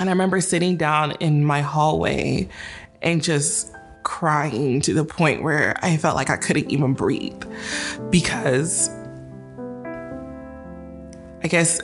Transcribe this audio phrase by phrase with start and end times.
[0.00, 2.48] And I remember sitting down in my hallway
[3.02, 3.70] and just
[4.02, 7.44] crying to the point where I felt like I couldn't even breathe
[8.08, 8.88] because
[11.44, 11.82] I guess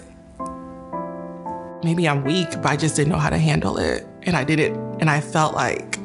[1.84, 4.06] maybe I'm weak, but I just didn't know how to handle it.
[4.22, 5.98] And I didn't, and I felt like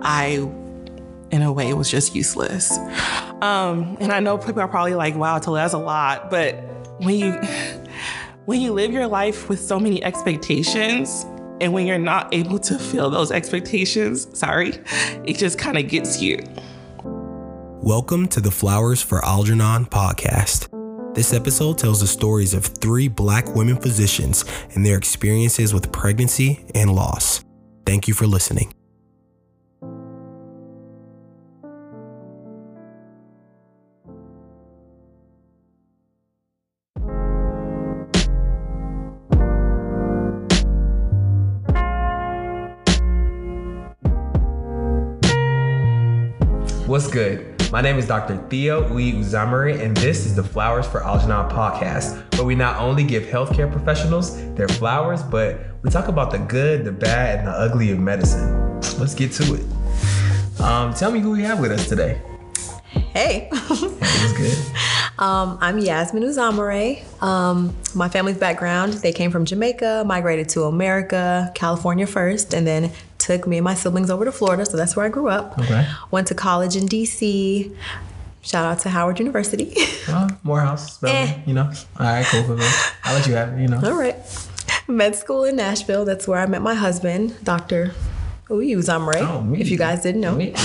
[0.00, 0.48] I,
[1.30, 2.78] in a way, was just useless.
[3.42, 6.30] Um, and I know people are probably like, wow, Tolu, that's a lot.
[6.30, 6.54] But
[7.00, 7.32] when you,
[8.46, 11.26] when you live your life with so many expectations,
[11.60, 14.78] and when you're not able to fill those expectations, sorry,
[15.24, 16.38] it just kind of gets you.
[17.82, 20.68] Welcome to the Flowers for Algernon podcast.
[21.14, 26.64] This episode tells the stories of three black women physicians and their experiences with pregnancy
[26.74, 27.44] and loss.
[27.86, 28.72] Thank you for listening.
[47.14, 47.70] Good?
[47.70, 48.44] My name is Dr.
[48.50, 53.04] Theo Uyi Uzamere, and this is the Flowers for Algernon podcast, where we not only
[53.04, 57.52] give healthcare professionals their flowers, but we talk about the good, the bad, and the
[57.52, 58.80] ugly of medicine.
[58.98, 60.60] Let's get to it.
[60.60, 62.20] Um, tell me who we have with us today.
[62.90, 63.48] Hey.
[64.36, 64.58] Good?
[65.16, 67.04] Um, I'm Yasmin Uzamere.
[67.22, 72.90] Um, my family's background, they came from Jamaica, migrated to America, California first, and then
[73.26, 74.66] took me and my siblings over to Florida.
[74.66, 75.58] So that's where I grew up.
[75.58, 75.86] Okay.
[76.10, 77.74] Went to college in DC.
[78.42, 79.74] Shout out to Howard University.
[80.08, 81.38] Well, Morehouse, Eh.
[81.46, 81.70] you know.
[81.98, 82.68] All right, cool, cool, cool.
[83.04, 83.80] I'll let you have it, you know.
[83.82, 84.16] All right.
[84.86, 86.04] Med school in Nashville.
[86.04, 87.92] That's where I met my husband, Dr.
[88.50, 89.62] Uyi Uzamere, Oh, me.
[89.62, 90.34] if you guys didn't know.
[90.36, 90.52] Me.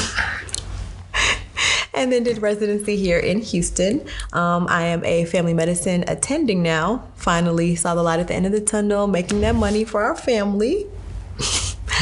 [1.94, 4.02] and then did residency here in Houston.
[4.34, 7.08] Um, I am a family medicine attending now.
[7.16, 10.16] Finally saw the light at the end of the tunnel, making that money for our
[10.18, 10.86] family.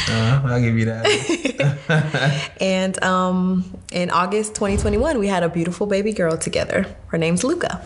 [0.09, 2.51] Uh, I'll give you that.
[2.61, 6.85] And um, in August 2021, we had a beautiful baby girl together.
[7.07, 7.81] Her name's Luca.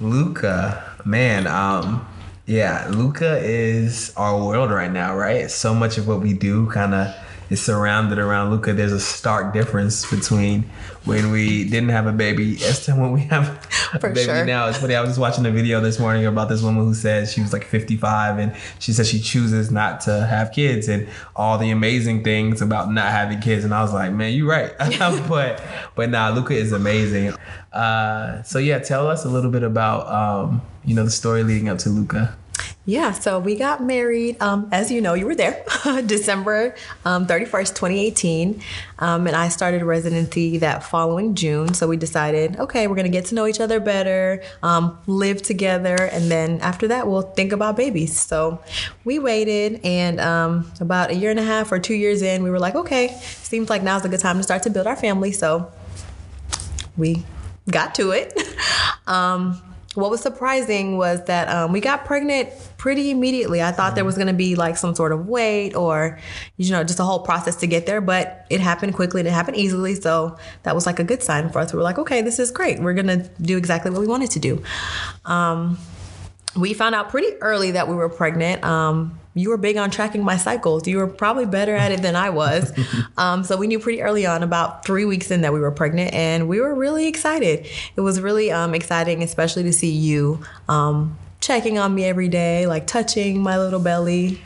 [0.00, 2.06] Luca, man, um,
[2.46, 5.50] yeah, Luca is our world right now, right?
[5.50, 7.14] So much of what we do kind of
[7.50, 8.72] is surrounded around Luca.
[8.72, 10.62] There's a stark difference between
[11.04, 13.48] when we didn't have a baby as to when we have
[13.92, 14.44] a For baby sure.
[14.44, 14.68] now.
[14.68, 14.94] It's funny.
[14.94, 17.52] I was just watching a video this morning about this woman who said she was
[17.52, 21.06] like 55 and she said she chooses not to have kids and
[21.36, 23.64] all the amazing things about not having kids.
[23.64, 24.72] And I was like, man, you're right.
[25.28, 25.62] but
[25.94, 27.34] but nah, Luca is amazing.
[27.72, 31.68] Uh, so yeah, tell us a little bit about um, you know the story leading
[31.68, 32.36] up to Luca.
[32.86, 35.64] Yeah, so we got married, um, as you know, you were there,
[36.04, 36.74] December
[37.06, 38.60] um, 31st, 2018.
[38.98, 41.72] Um, and I started residency that following June.
[41.72, 45.40] So we decided, okay, we're going to get to know each other better, um, live
[45.40, 48.18] together, and then after that, we'll think about babies.
[48.18, 48.60] So
[49.04, 52.50] we waited, and um, about a year and a half or two years in, we
[52.50, 55.32] were like, okay, seems like now's a good time to start to build our family.
[55.32, 55.72] So
[56.98, 57.24] we
[57.70, 58.38] got to it.
[59.94, 63.62] What was surprising was that um, we got pregnant pretty immediately.
[63.62, 66.18] I thought there was going to be like some sort of wait or,
[66.56, 69.32] you know, just a whole process to get there, but it happened quickly and it
[69.32, 69.94] happened easily.
[69.94, 71.72] So that was like a good sign for us.
[71.72, 72.80] We were like, okay, this is great.
[72.80, 74.62] We're going to do exactly what we wanted to do.
[75.24, 75.78] Um,
[76.56, 78.64] we found out pretty early that we were pregnant.
[78.64, 80.86] Um, you were big on tracking my cycles.
[80.86, 82.72] You were probably better at it than I was.
[83.16, 86.12] Um, so we knew pretty early on, about three weeks in, that we were pregnant,
[86.12, 87.66] and we were really excited.
[87.96, 92.66] It was really um, exciting, especially to see you um, checking on me every day,
[92.66, 94.40] like touching my little belly.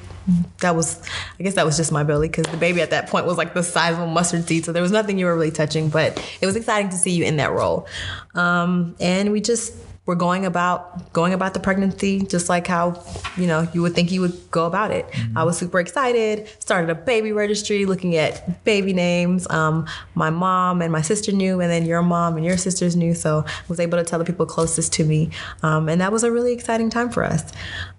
[0.61, 1.01] That was,
[1.39, 3.55] I guess that was just my belly because the baby at that point was like
[3.55, 4.67] the size of a mustard seed.
[4.67, 7.25] So there was nothing you were really touching, but it was exciting to see you
[7.25, 7.87] in that role.
[8.35, 9.73] Um, and we just
[10.09, 12.99] were going about going about the pregnancy just like how
[13.37, 15.05] you know you would think you would go about it.
[15.37, 19.47] I was super excited started a baby registry looking at baby names.
[19.51, 23.15] Um, my mom and my sister knew and then your mom and your sisters knew
[23.15, 25.29] so i was able to tell the people closest to me.
[25.63, 27.53] Um, and that was a really exciting time for us.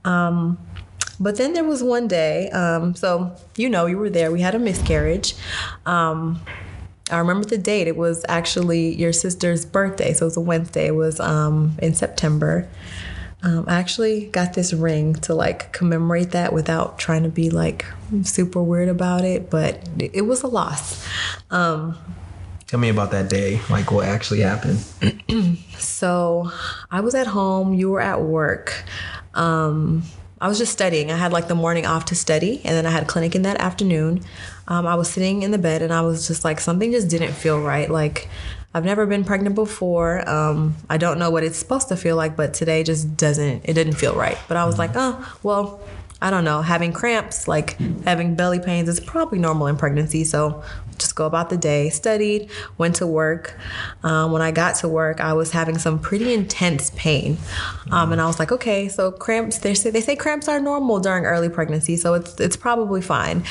[0.04, 0.58] Um,
[1.20, 4.32] but then there was one day um, so you know you were there.
[4.32, 5.36] We had a miscarriage.
[5.86, 6.42] Um,
[7.10, 7.88] I remember the date.
[7.88, 10.88] It was actually your sister's birthday, so it was a Wednesday.
[10.88, 12.68] It was um, in September.
[13.42, 17.86] Um, I actually got this ring to like commemorate that without trying to be like
[18.24, 21.08] super weird about it, but it, was a loss.
[21.50, 21.98] Um,
[22.68, 24.84] Tell me about that day, like what actually happened.
[25.80, 26.52] So
[26.92, 28.84] I was at home, you were at work.
[29.34, 30.04] Um,
[30.42, 31.12] I was just studying.
[31.12, 33.58] I had like the morning off to study, and then I had clinic in that
[33.58, 34.22] afternoon.
[34.68, 37.34] Um, I was sitting in the bed, and I was just like, something just didn't
[37.34, 37.90] feel right.
[37.90, 38.30] Like,
[38.74, 40.28] I've never been pregnant before.
[40.30, 43.64] Um, I don't know what it's supposed to feel like, but today just doesn't.
[43.66, 44.38] It didn't feel right.
[44.48, 45.82] But I was like, oh, well,
[46.22, 50.26] I don't know, having cramps, like having belly pains is probably normal in pregnancy.
[50.26, 50.64] So
[51.00, 51.90] just go about the day.
[51.90, 53.58] Studied, went to work.
[54.04, 57.38] Um, when I got to work, I was having some pretty intense pain,
[57.92, 59.60] um, and I was like, okay, so cramps.
[59.60, 63.44] They say they say cramps are normal during early pregnancy, so it's it's probably fine.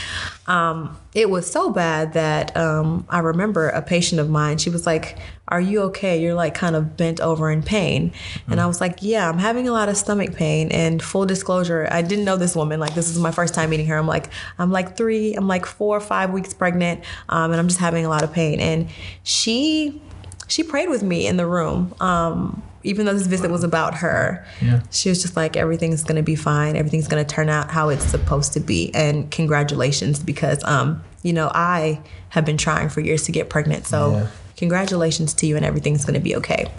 [0.47, 4.59] Um, it was so bad that um, I remember a patient of mine.
[4.59, 5.19] She was like,
[5.49, 6.21] "Are you okay?
[6.21, 8.13] You're like kind of bent over in pain."
[8.49, 11.89] And I was like, "Yeah, I'm having a lot of stomach pain." And full disclosure,
[11.91, 12.81] I didn't know this woman.
[12.81, 13.97] Like this is my first time meeting her.
[13.97, 14.29] I'm like,
[14.59, 18.05] I'm like three, I'm like four or five weeks pregnant, um, and I'm just having
[18.05, 18.61] a lot of pain.
[18.61, 18.89] And
[19.23, 20.01] she
[20.47, 21.95] she prayed with me in the room.
[22.01, 24.81] Um, even though this visit was about her, Yeah.
[24.91, 26.75] she was just like, everything's gonna be fine.
[26.77, 28.91] Everything's gonna turn out how it's supposed to be.
[28.95, 32.01] And congratulations, because um, you know, I
[32.31, 33.87] have been trying for years to get pregnant.
[33.87, 34.27] So Yeah.
[34.59, 36.71] Congratulations to you, and everything's gonna be okay.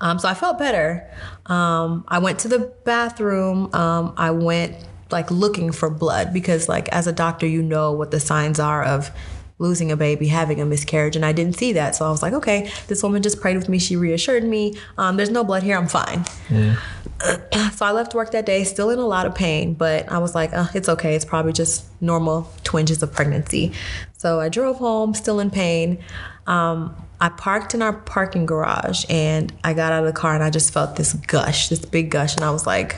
[0.00, 1.08] Um, so I felt better.
[1.46, 3.72] Um, I went to the bathroom.
[3.74, 4.76] Um, I went
[5.10, 8.82] like looking for blood because, like, as a doctor, you know what the signs are
[8.82, 9.10] of
[9.58, 11.94] losing a baby, having a miscarriage, and I didn't see that.
[11.94, 13.78] So I was like, okay, this woman just prayed with me.
[13.78, 14.74] She reassured me.
[14.98, 15.76] Um, there's no blood here.
[15.76, 16.24] I'm fine.
[16.50, 16.76] Yeah.
[17.76, 20.34] So I left work that day, still in a lot of pain, but I was
[20.34, 21.14] like, uh, it's okay.
[21.14, 23.72] It's probably just normal twinges of pregnancy.
[24.18, 25.98] So I drove home, still in pain.
[26.46, 30.42] Um, I parked in our parking garage and I got out of the car and
[30.42, 32.96] I just felt this gush, this big gush, and I was like,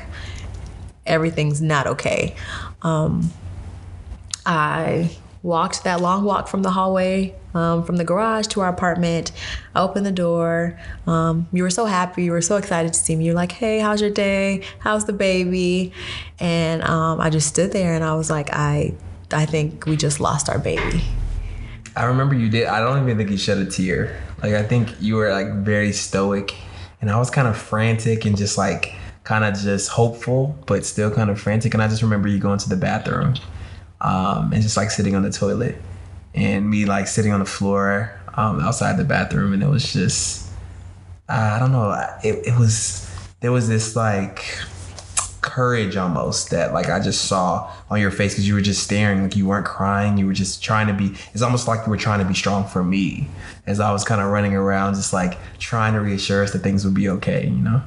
[1.07, 2.35] everything's not okay.
[2.83, 3.31] Um,
[4.47, 5.11] I
[5.43, 9.31] walked that long walk from the hallway um, from the garage to our apartment.
[9.75, 10.79] I opened the door.
[11.07, 12.25] Um, you were so happy.
[12.25, 13.27] You were so excited to see me.
[13.27, 14.63] You're like, hey, how's your day?
[14.81, 15.93] How's the baby?
[16.39, 18.95] And um, I just stood there and I was like, I,
[19.31, 21.03] I think we just lost our baby.
[21.97, 22.67] I remember you did.
[22.67, 24.21] I don't even think you shed a tear.
[24.43, 26.55] Like I think you were like very stoic,
[27.01, 31.11] and I was kind of frantic and just like kind of just hopeful, but still
[31.11, 31.73] kind of frantic.
[31.75, 33.35] And I just remember you going to the bathroom,
[34.01, 35.77] um, and just like sitting on the toilet,
[36.35, 40.51] and me like sitting on the floor um, outside the bathroom, and it was just
[41.29, 41.91] I don't know.
[42.23, 43.09] It, it was
[43.41, 44.45] there was this like
[45.45, 49.23] courage almost that like I just saw on your face because you were just staring
[49.23, 51.99] like you weren't crying you were just trying to be it's almost like you were
[51.99, 53.29] trying to be strong for me
[53.67, 56.85] as I was kind of running around just like trying to reassure us that things
[56.85, 57.83] would be okay you know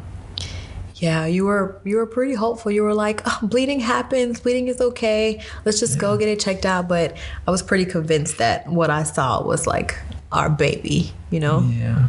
[0.99, 2.71] Yeah, you were you were pretty hopeful.
[2.71, 5.43] You were like, oh, bleeding happens, bleeding is okay.
[5.63, 6.87] Let's just go get it checked out.
[6.87, 7.15] But
[7.47, 9.95] I was pretty convinced that what I saw was like
[10.31, 11.61] our baby, you know?
[11.69, 12.07] yeah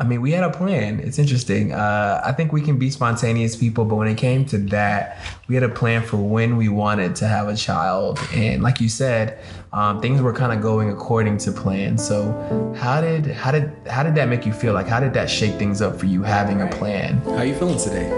[0.00, 3.56] I mean we had a plan it's interesting uh, I think we can be spontaneous
[3.56, 5.18] people but when it came to that
[5.48, 8.88] we had a plan for when we wanted to have a child and like you
[8.88, 9.38] said
[9.72, 12.32] um, things were kind of going according to plan so
[12.76, 15.54] how did how did how did that make you feel like how did that shake
[15.56, 18.08] things up for you having a plan How are you feeling today?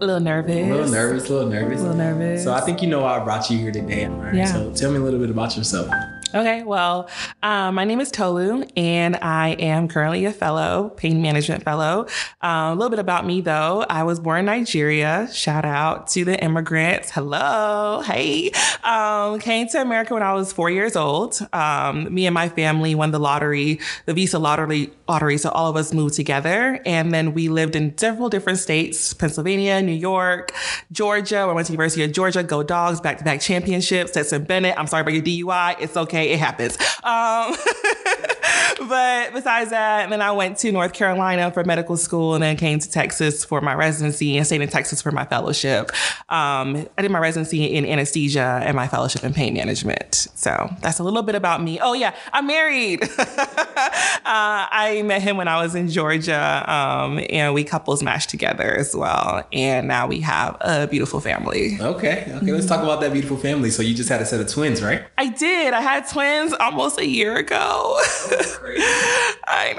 [0.00, 0.54] A little nervous.
[0.54, 1.80] A little nervous, a little nervous.
[1.80, 2.44] A little nervous.
[2.44, 4.04] So I think you know why I brought you here today.
[4.04, 4.32] All right.
[4.34, 4.52] Yeah.
[4.52, 5.88] So tell me a little bit about yourself.
[6.34, 7.08] Okay, well,
[7.42, 12.06] um, my name is Tolu, and I am currently a fellow, pain management fellow.
[12.42, 13.86] Um, a little bit about me, though.
[13.88, 15.30] I was born in Nigeria.
[15.32, 17.10] Shout out to the immigrants.
[17.10, 18.50] Hello, hey.
[18.84, 21.40] Um, came to America when I was four years old.
[21.54, 25.38] Um, me and my family won the lottery, the Visa lottery, lottery.
[25.38, 29.80] So all of us moved together, and then we lived in several different states: Pennsylvania,
[29.80, 30.52] New York,
[30.92, 31.38] Georgia.
[31.38, 32.42] I went to University of Georgia.
[32.42, 33.00] Go Dogs!
[33.00, 34.10] Back-to-back championships.
[34.10, 34.78] Stetson Bennett.
[34.78, 35.76] I'm sorry about your DUI.
[35.80, 36.17] It's okay.
[36.24, 36.78] It happens.
[37.04, 37.54] Um,
[38.78, 42.78] but besides that, then I went to North Carolina for medical school and then came
[42.78, 45.90] to Texas for my residency and stayed in Texas for my fellowship.
[46.28, 50.28] Um, I did my residency in anesthesia and my fellowship in pain management.
[50.34, 51.78] So that's a little bit about me.
[51.80, 53.02] Oh, yeah, I'm married.
[53.18, 53.18] uh,
[54.24, 58.94] I met him when I was in Georgia um, and we couples matched together as
[58.94, 59.46] well.
[59.52, 61.78] And now we have a beautiful family.
[61.80, 62.30] Okay.
[62.36, 62.52] Okay.
[62.52, 63.70] Let's talk about that beautiful family.
[63.70, 65.04] So you just had a set of twins, right?
[65.16, 65.74] I did.
[65.74, 68.00] I had twins almost a year ago.
[69.46, 69.74] I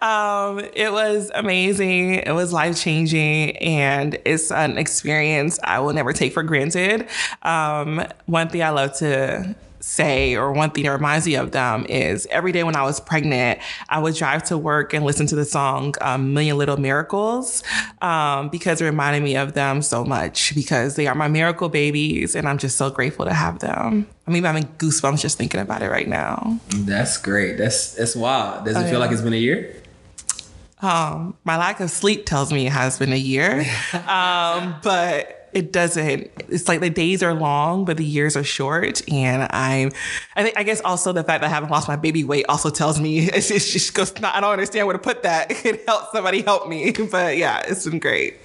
[0.00, 0.06] know.
[0.06, 2.14] um, it was amazing.
[2.14, 7.06] It was life changing, and it's an experience I will never take for granted.
[7.42, 11.86] Um, one thing I love to say or one thing that reminds me of them
[11.88, 13.58] is every day when I was pregnant,
[13.88, 17.62] I would drive to work and listen to the song um, Million Little Miracles
[18.02, 22.34] um, because it reminded me of them so much because they are my miracle babies
[22.36, 24.06] and I'm just so grateful to have them.
[24.26, 26.58] I mean, I'm having goosebumps just thinking about it right now.
[26.68, 27.56] That's great.
[27.58, 28.64] That's that's wild.
[28.66, 28.98] Does it Oh, feel yeah.
[28.98, 29.76] like it's been a year?
[30.82, 33.66] Um, my lack of sleep tells me it has been a year,
[34.08, 36.30] um, but it doesn't.
[36.48, 39.08] It's like the days are long, but the years are short.
[39.10, 39.92] And I'm,
[40.36, 42.70] I think, I guess also the fact that I haven't lost my baby weight also
[42.70, 44.12] tells me it's, it's just goes.
[44.22, 45.50] I don't understand where to put that.
[45.70, 48.38] It helps somebody help me, but yeah, it's been great.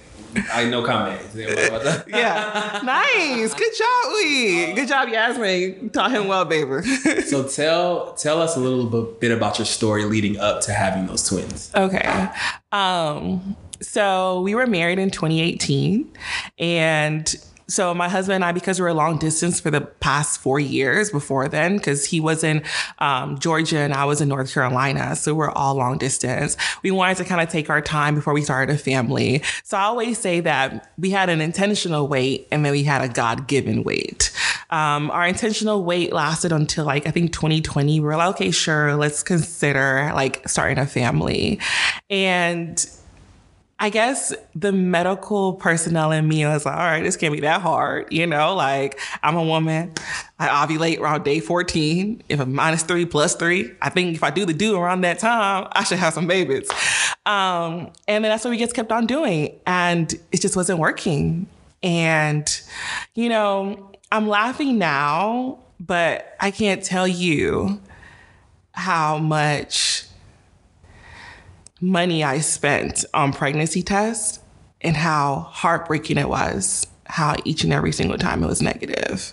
[0.52, 1.20] I no comment.
[1.34, 2.80] yeah.
[2.84, 3.54] nice.
[3.54, 4.72] Good job, we.
[4.74, 5.90] Good job, Yasmin.
[5.90, 6.82] Taught him well, baby.
[7.22, 11.26] so tell tell us a little bit about your story leading up to having those
[11.26, 11.70] twins.
[11.74, 12.28] Okay.
[12.70, 16.10] Um, so we were married in 2018
[16.58, 17.36] and
[17.68, 21.10] so my husband and I, because we were long distance for the past four years
[21.10, 22.62] before then, because he was in
[23.00, 26.56] um, Georgia and I was in North Carolina, so we're all long distance.
[26.82, 29.42] We wanted to kind of take our time before we started a family.
[29.64, 33.12] So I always say that we had an intentional wait and then we had a
[33.12, 34.30] God given wait.
[34.70, 38.00] Um, our intentional wait lasted until like I think 2020.
[38.00, 41.60] We're like, okay, sure, let's consider like starting a family,
[42.10, 42.84] and
[43.78, 47.60] I guess the medical personnel in me was like, all right, this can't be that
[47.60, 48.10] hard.
[48.10, 49.92] You know, like I'm a woman.
[50.38, 52.22] I ovulate around day 14.
[52.30, 55.18] If a minus three plus three, I think if I do the do around that
[55.18, 56.70] time, I should have some babies.
[57.26, 59.58] Um, and then that's what we just kept on doing.
[59.66, 61.46] And it just wasn't working.
[61.82, 62.60] And,
[63.14, 67.78] you know, I'm laughing now, but I can't tell you
[68.72, 70.05] how much
[71.80, 74.40] money I spent on pregnancy tests
[74.80, 79.32] and how heartbreaking it was, how each and every single time it was negative.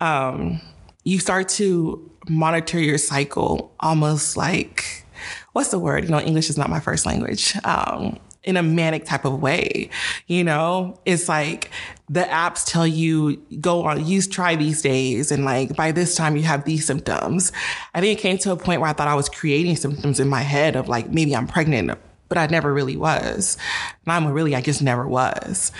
[0.00, 0.60] Um,
[1.04, 5.04] you start to monitor your cycle almost like,
[5.52, 6.04] what's the word?
[6.04, 7.54] You know, English is not my first language.
[7.64, 9.88] Um, in a manic type of way.
[10.26, 11.70] You know, it's like
[12.08, 15.32] the apps tell you go on, use try these days.
[15.32, 17.52] And like by this time you have these symptoms.
[17.94, 20.28] I think it came to a point where I thought I was creating symptoms in
[20.28, 21.98] my head of like, maybe I'm pregnant,
[22.28, 23.56] but I never really was.
[24.04, 25.72] And I'm really, I just never was.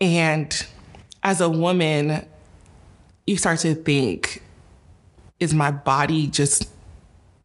[0.00, 0.66] And
[1.22, 2.26] as a woman,
[3.26, 4.42] you start to think,
[5.38, 6.70] is my body just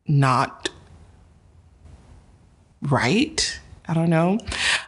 [0.07, 0.69] not
[2.83, 3.59] right?
[3.91, 4.39] I don't know.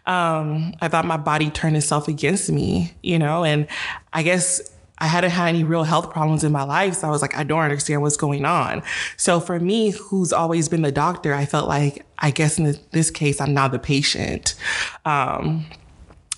[0.05, 3.67] Um, I thought my body turned itself against me, you know, and
[4.13, 4.61] I guess
[4.97, 6.93] I hadn't had any real health problems in my life.
[6.93, 8.81] So I was like, I don't understand what's going on.
[9.17, 13.11] So for me, who's always been the doctor, I felt like, I guess in this
[13.11, 14.55] case, I'm now the patient.
[15.03, 15.65] Um,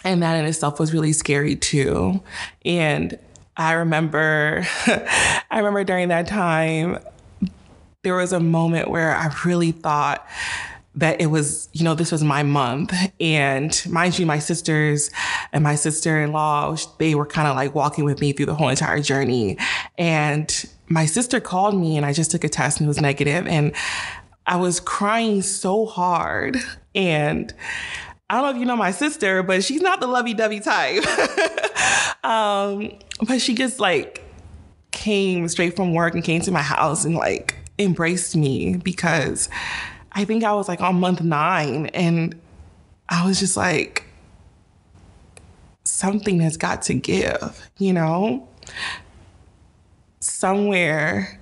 [0.04, 2.20] and that in itself was really scary too.
[2.66, 3.20] And
[3.58, 6.98] I remember, I remember during that time,
[8.02, 10.28] there was a moment where I really thought,
[10.96, 12.94] that it was, you know, this was my month.
[13.20, 15.12] And mind you, my sisters
[15.52, 18.56] and my sister in law, they were kind of like walking with me through the
[18.56, 19.58] whole entire journey.
[19.98, 23.48] And my sister called me and I just took a test and it was negative
[23.48, 23.74] And
[24.48, 26.58] I was crying so hard.
[26.94, 27.54] And
[28.30, 31.04] I don't know if you know my sister, but she's not the lovey dovey type.
[32.24, 32.92] um,
[33.28, 34.24] but she just like
[34.92, 39.50] came straight from work and came to my house and like embraced me because
[40.16, 42.40] I think I was like on month nine and
[43.10, 44.06] I was just like,
[45.84, 48.48] something has got to give, you know?
[50.20, 51.40] Somewhere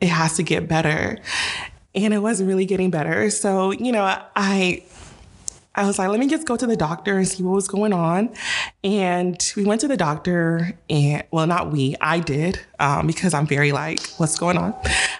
[0.00, 1.18] it has to get better.
[1.94, 3.28] And it wasn't really getting better.
[3.30, 4.82] So, you know, I
[5.74, 7.94] I was like, let me just go to the doctor and see what was going
[7.94, 8.30] on.
[8.84, 13.46] And we went to the doctor, and well, not we, I did, um, because I'm
[13.46, 14.74] very like, what's going on?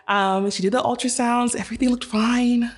[0.08, 2.70] Um, she did the ultrasounds, everything looked fine.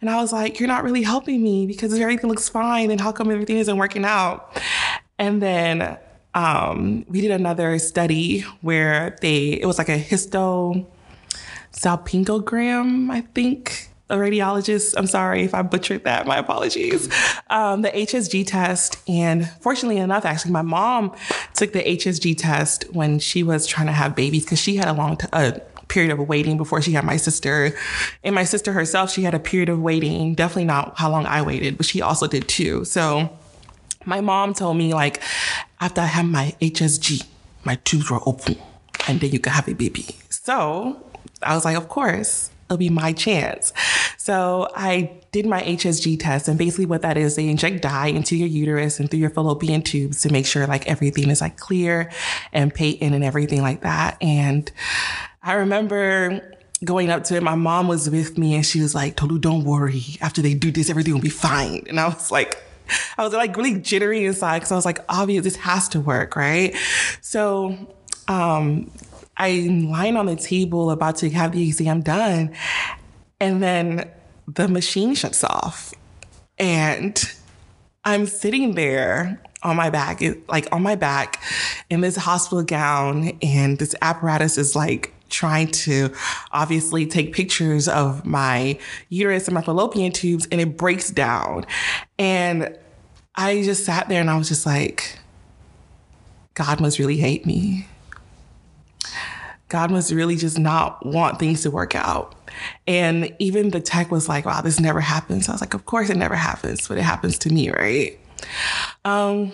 [0.00, 2.90] And I was like, you're not really helping me because if everything looks fine.
[2.90, 4.60] And how come everything isn't working out?
[5.18, 5.98] And then
[6.34, 10.86] um, we did another study where they, it was like a histo
[11.72, 14.94] salpingogram, I think a radiologist.
[14.96, 16.26] I'm sorry if I butchered that.
[16.26, 17.08] My apologies.
[17.48, 18.98] Um, the HSG test.
[19.08, 21.14] And fortunately enough, actually, my mom
[21.54, 24.92] took the HSG test when she was trying to have babies because she had a
[24.92, 25.60] long, t- a
[25.92, 27.76] period of waiting before she had my sister.
[28.24, 30.34] And my sister herself, she had a period of waiting.
[30.34, 32.84] Definitely not how long I waited, but she also did too.
[32.84, 33.28] So
[34.06, 35.22] my mom told me like,
[35.80, 37.24] after I had my HSG,
[37.64, 38.56] my tubes were open
[39.06, 40.06] and then you can have a baby.
[40.30, 40.96] So
[41.42, 43.72] I was like, of course it'll be my chance.
[44.16, 48.36] So I did my HSG test, and basically what that is, they inject dye into
[48.36, 52.10] your uterus and through your fallopian tubes to make sure like everything is like clear
[52.52, 54.16] and patent and everything like that.
[54.22, 54.70] And
[55.42, 59.16] I remember going up to it, my mom was with me and she was like,
[59.16, 60.02] Tolu, don't worry.
[60.20, 61.84] After they do this, everything will be fine.
[61.88, 62.62] And I was like,
[63.16, 66.36] I was like really jittery inside because I was like, obvious, this has to work,
[66.36, 66.74] right?
[67.20, 67.76] So
[68.28, 68.90] um,
[69.36, 72.54] I'm lying on the table about to have the exam done.
[73.40, 74.10] And then
[74.46, 75.92] the machine shuts off.
[76.58, 77.20] And
[78.04, 81.42] I'm sitting there on my back, like on my back
[81.90, 83.38] in this hospital gown.
[83.42, 86.12] And this apparatus is like trying to
[86.52, 91.64] obviously take pictures of my uterus and my fallopian tubes and it breaks down.
[92.18, 92.76] And
[93.34, 95.18] I just sat there and I was just like,
[96.54, 97.88] God must really hate me.
[99.72, 102.34] God must really just not want things to work out.
[102.86, 105.48] And even the tech was like, wow, this never happens.
[105.48, 108.20] I was like, of course it never happens, but it happens to me, right?
[109.06, 109.50] Um,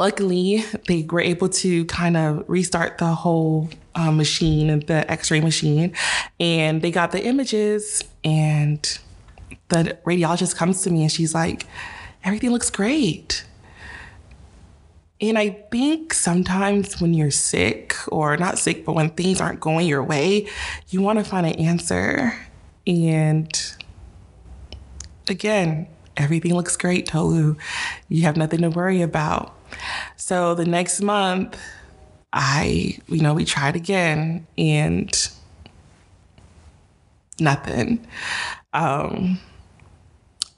[0.00, 5.40] luckily, they were able to kind of restart the whole uh, machine, the x ray
[5.40, 5.94] machine,
[6.40, 8.02] and they got the images.
[8.24, 8.82] And
[9.68, 11.68] the radiologist comes to me and she's like,
[12.24, 13.44] everything looks great.
[15.28, 19.86] And I think sometimes when you're sick, or not sick, but when things aren't going
[19.86, 20.48] your way,
[20.90, 22.34] you want to find an answer.
[22.86, 23.50] And
[25.28, 25.86] again,
[26.18, 27.56] everything looks great, Tolu.
[28.10, 29.54] You have nothing to worry about.
[30.16, 31.58] So the next month,
[32.34, 35.28] I, you know, we tried again and
[37.40, 38.06] nothing.
[38.74, 39.38] Um,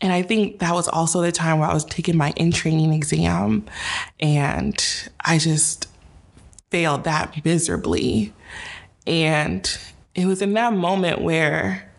[0.00, 2.92] and I think that was also the time where I was taking my in training
[2.92, 3.64] exam
[4.20, 5.88] and I just
[6.70, 8.34] failed that miserably.
[9.06, 9.78] And
[10.14, 11.90] it was in that moment where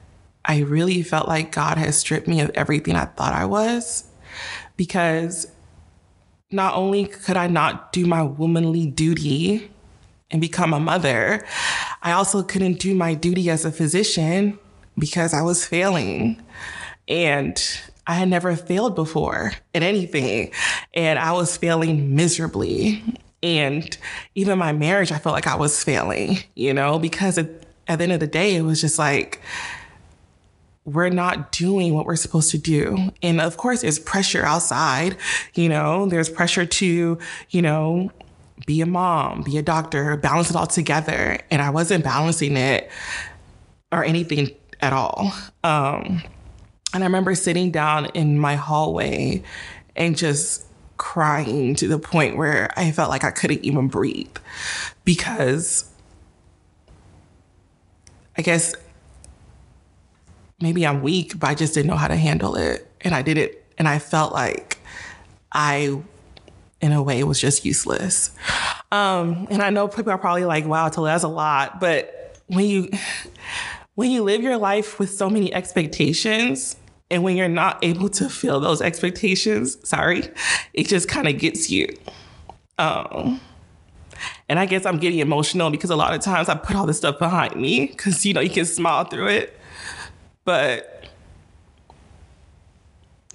[0.46, 4.06] I really felt like God has stripped me of everything I thought I was
[4.76, 5.48] because
[6.52, 9.72] not only could I not do my womanly duty
[10.30, 11.46] and become a mother,
[12.04, 14.60] I also couldn't do my duty as a physician
[14.98, 16.42] because I was failing.
[17.08, 17.62] And
[18.06, 20.52] I had never failed before at anything.
[20.94, 23.04] And I was failing miserably.
[23.44, 23.98] And
[24.36, 27.50] even my marriage, I felt like I was failing, you know, because at,
[27.88, 29.42] at the end of the day, it was just like,
[30.86, 33.12] we're not doing what we're supposed to do.
[33.22, 35.18] And of course, there's pressure outside,
[35.54, 37.18] you know, there's pressure to,
[37.50, 38.10] you know,
[38.66, 41.40] be a mom, be a doctor, balance it all together.
[41.52, 42.90] And I wasn't balancing it
[43.92, 45.34] or anything at all.
[45.64, 46.24] Um,
[46.94, 49.44] and I remember sitting down in my hallway
[49.96, 50.66] and just
[50.98, 54.36] crying to the point where I felt like I couldn't even breathe
[55.06, 55.90] because
[58.38, 58.74] I guess
[60.62, 62.90] maybe I'm weak, but I just didn't know how to handle it.
[63.02, 64.80] And I did it, and I felt like
[65.52, 66.00] I,
[66.82, 68.32] in a way, was just useless.
[68.92, 71.80] Um, and I know people are probably like, wow, Tolu, that's a lot.
[71.80, 72.90] But when you,
[73.98, 76.76] when you live your life with so many expectations,
[77.10, 80.30] and when you're not able to fill those expectations, sorry,
[80.76, 81.88] it just kind of gets you.
[82.78, 83.42] Um,
[84.48, 86.98] and I guess I'm getting emotional because a lot of times I put all this
[86.98, 89.60] stuff behind me because, you know, you can smile through it.
[90.46, 91.10] But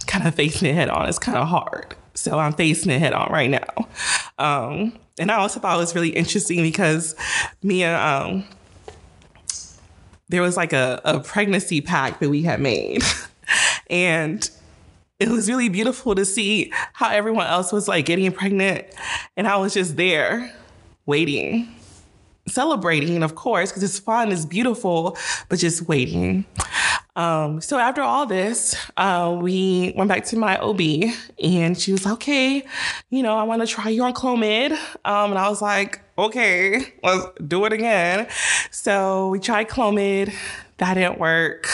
[0.07, 1.97] kind of facing it head on is kind of hard.
[2.15, 3.89] So I'm facing it head on right now.
[4.39, 7.17] Um, and I also thought it was really interesting because
[7.65, 8.45] me and um,
[10.33, 13.03] there was like a, a pregnancy pact that we had made.
[13.91, 14.51] and
[15.21, 18.87] it was really beautiful to see how everyone else was like getting pregnant.
[19.37, 20.51] And I was just there
[21.05, 21.69] waiting,
[22.49, 25.19] celebrating, of course, because it's fun, it's beautiful,
[25.51, 26.47] but just waiting.
[27.15, 30.81] Um, so after all this, uh, we went back to my OB
[31.45, 32.67] and she was like, okay,
[33.11, 34.73] you know, I want to try you on Clomid.
[35.05, 38.27] Um, and I was like, okay, let's do it again.
[38.71, 40.35] So we tried Clomid.
[40.79, 41.69] That didn't work.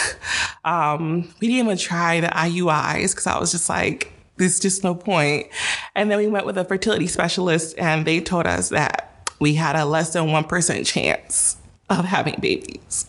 [0.64, 4.94] Um, we didn't even try the IUIs because I was just like, there's just no
[4.94, 5.48] point.
[5.94, 9.76] And then we went with a fertility specialist and they told us that we had
[9.76, 11.56] a less than 1% chance
[11.90, 13.06] of having babies.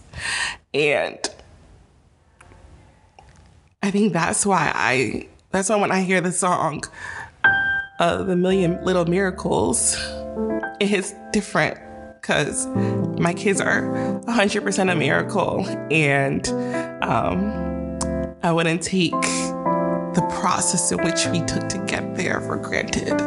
[0.74, 1.20] And
[3.82, 6.84] I think that's why I, that's why when I hear the song,
[8.00, 9.96] uh, The Million Little Miracles,
[10.80, 11.78] it hits different
[12.22, 12.68] because
[13.20, 13.82] my kids are
[14.26, 15.66] 100% a miracle.
[15.92, 16.48] And
[17.04, 23.22] um, I wouldn't take the process in which we took to get there for granted.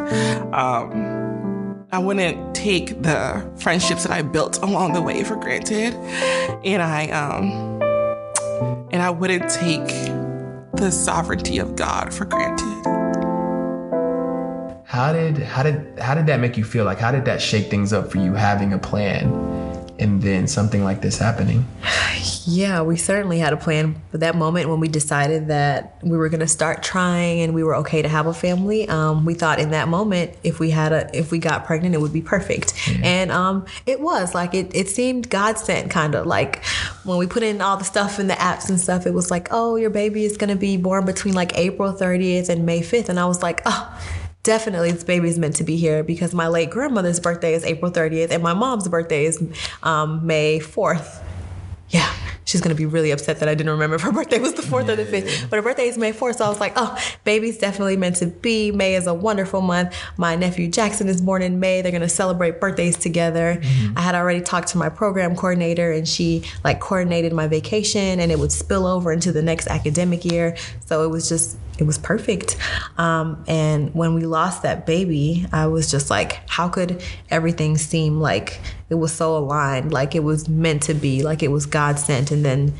[0.53, 5.93] Um, I wouldn't take the friendships that I built along the way for granted.
[6.65, 7.81] And I, um,
[8.91, 9.87] and I wouldn't take
[10.73, 12.72] the sovereignty of God for granted.
[14.93, 16.85] How did how did how did that make you feel?
[16.85, 19.25] Like how did that shake things up for you having a plan
[19.97, 21.65] and then something like this happening?
[22.45, 24.01] Yeah, we certainly had a plan.
[24.11, 27.63] But that moment when we decided that we were going to start trying and we
[27.63, 30.91] were okay to have a family, um, we thought in that moment if we had
[30.91, 32.73] a if we got pregnant, it would be perfect.
[32.87, 32.99] Yeah.
[33.03, 36.63] And um, it was like it it seemed God sent kind of like
[37.05, 39.07] when we put in all the stuff in the apps and stuff.
[39.07, 42.49] It was like, oh, your baby is going to be born between like April 30th
[42.49, 43.99] and May 5th, and I was like, oh
[44.43, 47.91] definitely this baby is meant to be here because my late grandmother's birthday is April
[47.91, 49.41] 30th and my mom's birthday is
[49.81, 51.23] um, May 4th.
[51.89, 52.11] Yeah,
[52.43, 54.89] she's gonna be really upset that I didn't remember if her birthday was the fourth
[54.89, 55.47] or the fifth.
[55.49, 58.27] But her birthday is May fourth, so I was like, oh, baby's definitely meant to
[58.27, 58.71] be.
[58.71, 59.95] May is a wonderful month.
[60.17, 61.83] My nephew Jackson is born in May.
[61.83, 63.61] They're gonna celebrate birthdays together.
[63.95, 68.31] I had already talked to my program coordinator, and she like coordinated my vacation, and
[68.31, 70.57] it would spill over into the next academic year.
[70.85, 72.57] So it was just it was perfect.
[72.97, 78.19] Um, and when we lost that baby, I was just like, how could everything seem
[78.19, 81.97] like it was so aligned, like it was meant to be, like it was God
[81.97, 82.73] sent, and then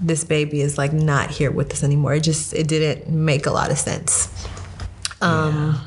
[0.00, 2.14] this baby is like not here with us anymore.
[2.14, 4.28] It just it didn't make a lot of sense.
[5.22, 5.80] Um,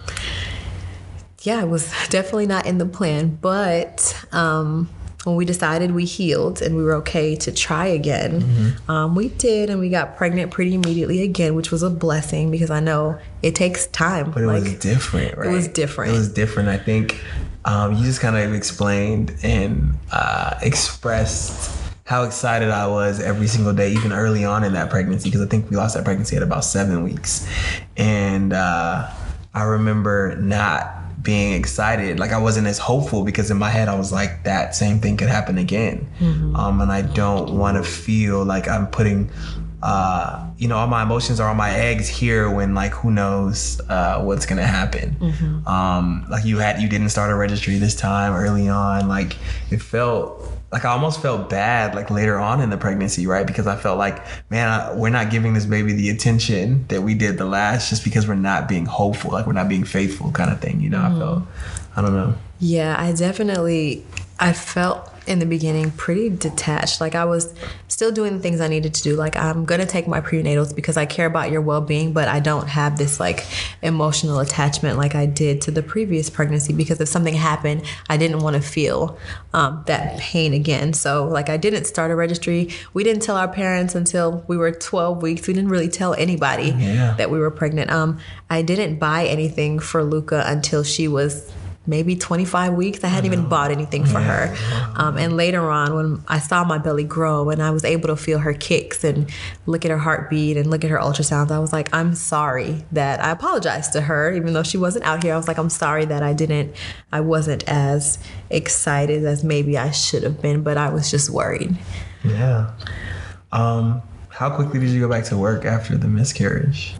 [1.43, 4.89] yeah, it was definitely not in the plan, but um,
[5.28, 8.90] when we decided we healed and we were okay to try again, Mm-hmm.
[8.92, 12.72] um, we did, and we got pregnant pretty immediately again, which was a blessing because
[12.72, 14.32] I know it takes time.
[14.32, 15.50] But it like, was different, right?
[15.50, 16.13] It was different.
[16.13, 16.70] It was different.
[16.70, 17.22] I think
[17.66, 23.74] um, you just kind of explained and uh, expressed how excited I was every single
[23.74, 26.44] day, even early on in that pregnancy, because I think we lost that pregnancy at
[26.44, 27.46] about seven weeks.
[27.98, 29.12] And uh,
[29.54, 32.20] I remember not being excited.
[32.20, 35.18] Like I wasn't as hopeful because in my head I was like, that same thing
[35.18, 36.08] could happen again.
[36.56, 39.30] Um, and I don't want to feel like I'm putting
[39.84, 43.80] uh, you know, all my emotions are on my eggs here when like who knows
[43.90, 45.16] uh, what's gonna happen.
[45.68, 49.08] Um, like you had you didn't start a registry this time early on.
[49.08, 49.38] Like
[49.70, 53.48] it felt like I almost felt bad like later on in the pregnancy, right?
[53.48, 57.14] Because I felt like, man, I, we're not giving this baby the attention that we
[57.14, 60.52] did the last, just because we're not being hopeful, like we're not being faithful, kind
[60.52, 60.82] of thing.
[60.82, 61.20] You know, I mm-hmm.
[61.20, 61.44] felt,
[61.96, 62.34] I don't know.
[62.60, 64.06] Yeah, I definitely
[64.40, 67.02] I felt in the beginning pretty detached.
[67.02, 67.54] Like I was
[67.88, 69.16] still doing the things I needed to do.
[69.16, 72.40] Like I'm gonna take my prenatals because I care about your well being, but I
[72.40, 73.46] don't have this like
[73.82, 78.40] emotional attachment like I did to the previous pregnancy because if something happened, I didn't
[78.40, 79.18] want to feel
[79.54, 80.94] um, that pain again.
[80.94, 82.70] So like I didn't start a registry.
[82.94, 85.48] We didn't tell our parents until we were 12 weeks.
[85.48, 87.16] We didn't really tell anybody Yeah.
[87.18, 87.92] that we were pregnant.
[87.92, 91.52] Um, I didn't buy anything for Luca until she was
[91.88, 93.04] maybe 25 weeks.
[93.04, 94.56] I hadn't even bought anything for her.
[94.95, 98.15] Um, and later on, when I saw my belly grow and I was able to
[98.15, 99.32] feel her kicks and
[99.65, 103.23] look at her heartbeat and look at her ultrasounds, I was like, I'm sorry that
[103.23, 105.34] I apologized to her, even though she wasn't out here.
[105.34, 106.76] I was like, I'm sorry that I didn't,
[107.12, 108.19] I wasn't as
[108.50, 111.76] excited as maybe I should have been, but I was just worried.
[112.23, 112.71] Yeah.
[113.52, 116.95] Um, how quickly did you go back to work after the miscarriage?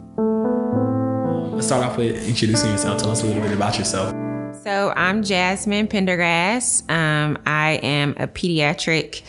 [1.58, 3.00] Let's start off with introducing yourself.
[3.00, 4.14] Tell us a little bit about yourself.
[4.62, 6.88] So I'm Jasmine Pendergrass.
[6.90, 9.22] Um, I am a pediatric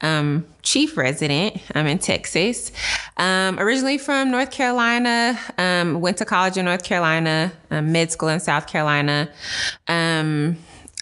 [0.00, 1.60] um, chief resident.
[1.74, 2.70] I'm in Texas.
[3.16, 5.38] Um, originally from North Carolina.
[5.58, 7.52] Um, went to college in North Carolina.
[7.70, 9.28] Um, med school in South Carolina.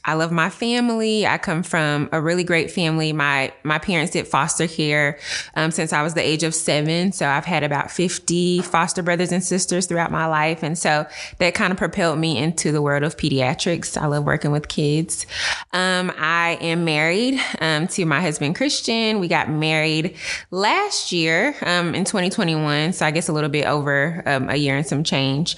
[0.06, 1.26] I love my family.
[1.26, 3.12] I come from a really great family.
[3.12, 5.18] My my parents did foster care
[5.54, 7.12] um, since I was the age of seven.
[7.12, 11.06] So I've had about fifty foster brothers and sisters throughout my life, and so
[11.38, 13.96] that kind of propelled me into the world of pediatrics.
[13.96, 15.26] I love working with kids.
[15.72, 19.20] Um, I am married um, to my husband Christian.
[19.20, 20.16] We got married
[20.50, 24.76] last year um, in 2021, so I guess a little bit over um, a year
[24.76, 25.56] and some change.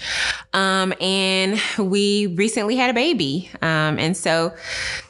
[0.52, 4.35] Um, and we recently had a baby, and so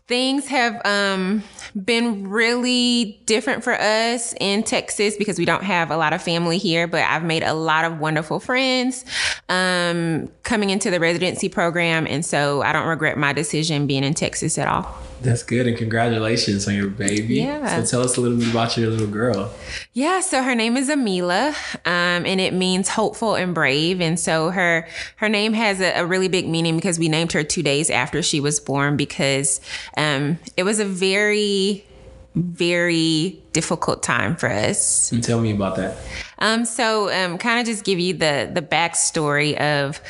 [0.07, 1.43] things have um,
[1.85, 6.59] been really different for us in Texas because we don't have a lot of family
[6.59, 9.05] here, but I've made a lot of wonderful friends
[9.49, 12.07] um, coming into the residency program.
[12.07, 14.97] And so I don't regret my decision being in Texas at all.
[15.23, 17.37] That's good, and congratulations on your baby.
[17.37, 17.83] Yeah.
[17.83, 19.53] So tell us a little bit about your little girl.
[19.93, 21.55] Yeah, so her name is Amila,
[21.87, 24.01] um, and it means hopeful and brave.
[24.01, 27.43] And so her her name has a, a really big meaning because we named her
[27.43, 29.61] two days after she was born because
[29.97, 31.85] um, it was a very
[32.37, 35.11] very difficult time for us.
[35.11, 35.97] And tell me about that.
[36.39, 40.01] Um, so um, kind of just give you the the backstory of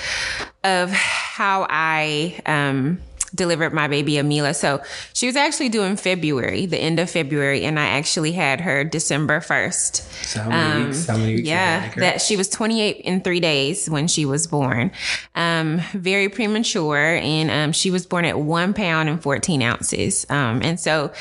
[0.64, 2.98] of how I um,
[3.36, 4.54] delivered my baby Amila.
[4.54, 8.60] So she was actually due in February, the end of February, and I actually had
[8.62, 9.96] her December first.
[10.24, 11.06] So how many weeks?
[11.06, 11.48] How many weeks?
[11.48, 14.90] Um, Yeah, that she was 28 in three days when she was born.
[15.34, 20.26] Um, very premature, and um, she was born at one pound and 14 ounces.
[20.30, 21.12] Um, and so,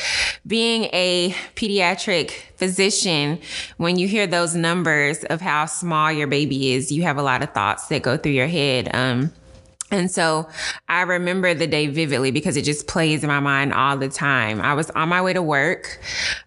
[0.47, 3.39] being a pediatric physician,
[3.77, 7.43] when you hear those numbers of how small your baby is, you have a lot
[7.43, 8.89] of thoughts that go through your head.
[8.93, 9.33] Um,
[9.91, 10.49] and so
[10.89, 14.59] I remember the day vividly because it just plays in my mind all the time.
[14.59, 15.99] I was on my way to work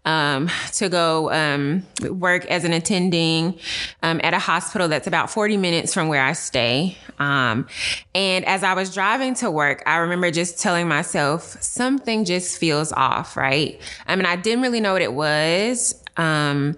[0.04, 3.58] um, to go um, work as an attending
[4.02, 6.96] um, at a hospital that's about 40 minutes from where I stay.
[7.20, 7.68] Um,
[8.12, 12.92] and as I was driving to work, I remember just telling myself, something just feels
[12.92, 13.80] off, right?
[14.08, 16.02] I mean, I didn't really know what it was.
[16.16, 16.76] Um,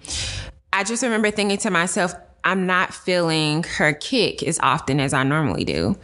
[0.73, 5.23] I just remember thinking to myself, I'm not feeling her kick as often as I
[5.23, 5.97] normally do.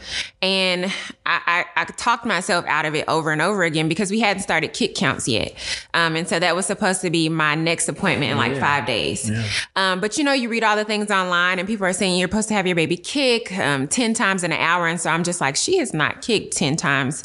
[0.42, 0.86] And
[1.24, 4.42] I, I, I, talked myself out of it over and over again because we hadn't
[4.42, 5.54] started kick counts yet.
[5.94, 8.60] Um, and so that was supposed to be my next appointment in like yeah.
[8.60, 9.30] five days.
[9.30, 9.48] Yeah.
[9.76, 12.28] Um, but you know, you read all the things online and people are saying you're
[12.28, 14.86] supposed to have your baby kick um, 10 times in an hour.
[14.86, 17.24] And so I'm just like, she has not kicked 10 times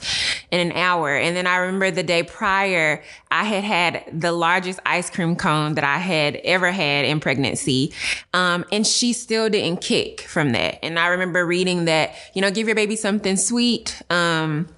[0.51, 1.15] in an hour.
[1.15, 5.75] And then I remember the day prior, I had had the largest ice cream cone
[5.75, 7.93] that I had ever had in pregnancy.
[8.33, 10.77] Um, and she she still didn't kick from that.
[10.85, 13.99] And I remember reading that, you know, give your baby something sweet.
[14.11, 14.69] Um,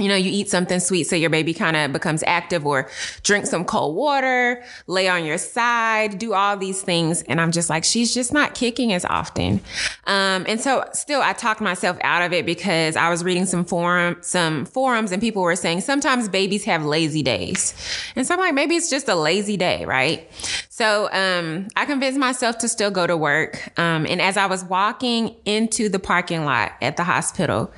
[0.00, 2.88] you know, you eat something sweet so your baby kind of becomes active or
[3.22, 7.22] drink some cold water, lay on your side, do all these things.
[7.22, 9.60] And I'm just like, she's just not kicking as often.
[10.06, 13.64] Um, and so still I talked myself out of it because I was reading some
[13.64, 17.74] forum, some forums and people were saying sometimes babies have lazy days.
[18.16, 20.28] And so I'm like, maybe it's just a lazy day, right?
[20.68, 23.78] So, um, I convinced myself to still go to work.
[23.78, 27.70] Um, and as I was walking into the parking lot at the hospital,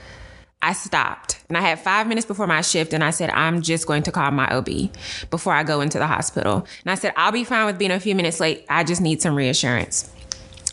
[0.62, 3.86] I stopped and I had five minutes before my shift and I said, I'm just
[3.86, 4.92] going to call my OB
[5.28, 6.66] before I go into the hospital.
[6.84, 8.64] And I said, I'll be fine with being a few minutes late.
[8.68, 10.10] I just need some reassurance.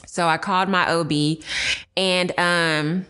[0.05, 1.43] So I called my OB
[1.97, 3.05] and, um,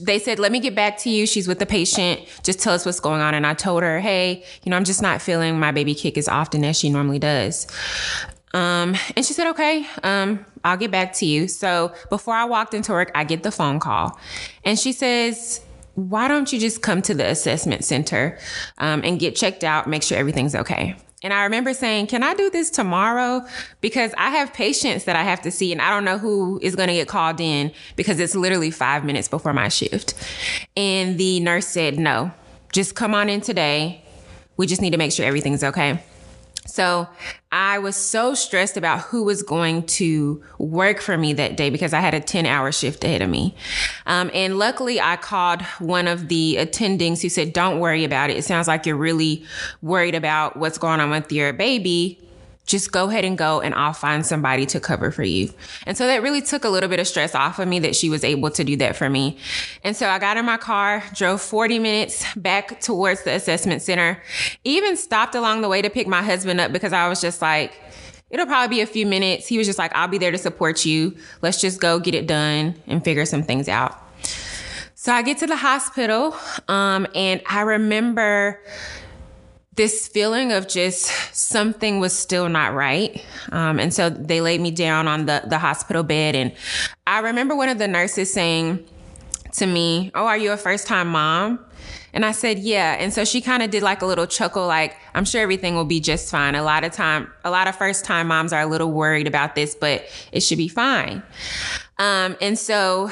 [0.00, 1.26] they said, let me get back to you.
[1.26, 2.20] She's with the patient.
[2.42, 3.34] Just tell us what's going on.
[3.34, 6.26] And I told her, hey, you know, I'm just not feeling my baby kick as
[6.26, 7.66] often as she normally does.
[8.52, 11.46] Um, and she said, okay, um, I'll get back to you.
[11.46, 14.18] So before I walked into work, I get the phone call
[14.64, 15.60] and she says,
[15.96, 18.38] why don't you just come to the assessment center
[18.78, 20.94] um, and get checked out, make sure everything's okay?
[21.22, 23.44] And I remember saying, Can I do this tomorrow?
[23.80, 26.76] Because I have patients that I have to see, and I don't know who is
[26.76, 30.14] going to get called in because it's literally five minutes before my shift.
[30.76, 32.30] And the nurse said, No,
[32.72, 34.04] just come on in today.
[34.58, 36.02] We just need to make sure everything's okay.
[36.66, 37.08] So
[37.52, 41.92] I was so stressed about who was going to work for me that day because
[41.92, 43.54] I had a 10 hour shift ahead of me.
[44.06, 48.36] Um, and luckily, I called one of the attendings who said, Don't worry about it.
[48.36, 49.44] It sounds like you're really
[49.82, 52.20] worried about what's going on with your baby
[52.66, 55.52] just go ahead and go and I'll find somebody to cover for you.
[55.86, 58.10] And so that really took a little bit of stress off of me that she
[58.10, 59.38] was able to do that for me.
[59.84, 64.20] And so I got in my car, drove 40 minutes back towards the assessment center,
[64.64, 67.80] even stopped along the way to pick my husband up because I was just like,
[68.30, 69.46] it'll probably be a few minutes.
[69.46, 71.16] He was just like, I'll be there to support you.
[71.42, 74.02] Let's just go get it done and figure some things out.
[74.94, 76.34] So I get to the hospital,
[76.66, 78.60] um, and I remember
[79.76, 83.22] this feeling of just something was still not right.
[83.52, 86.34] Um, and so they laid me down on the, the hospital bed.
[86.34, 86.52] And
[87.06, 88.84] I remember one of the nurses saying
[89.52, 91.60] to me, Oh, are you a first time mom?
[92.16, 92.96] And I said, yeah.
[92.98, 95.84] And so she kind of did like a little chuckle, like, I'm sure everything will
[95.84, 96.54] be just fine.
[96.54, 99.54] A lot of time, a lot of first time moms are a little worried about
[99.54, 101.22] this, but it should be fine.
[101.98, 103.10] Um, and so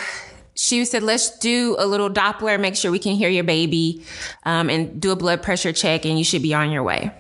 [0.55, 4.05] she said, let's do a little Doppler, make sure we can hear your baby,
[4.45, 7.13] um, and do a blood pressure check, and you should be on your way.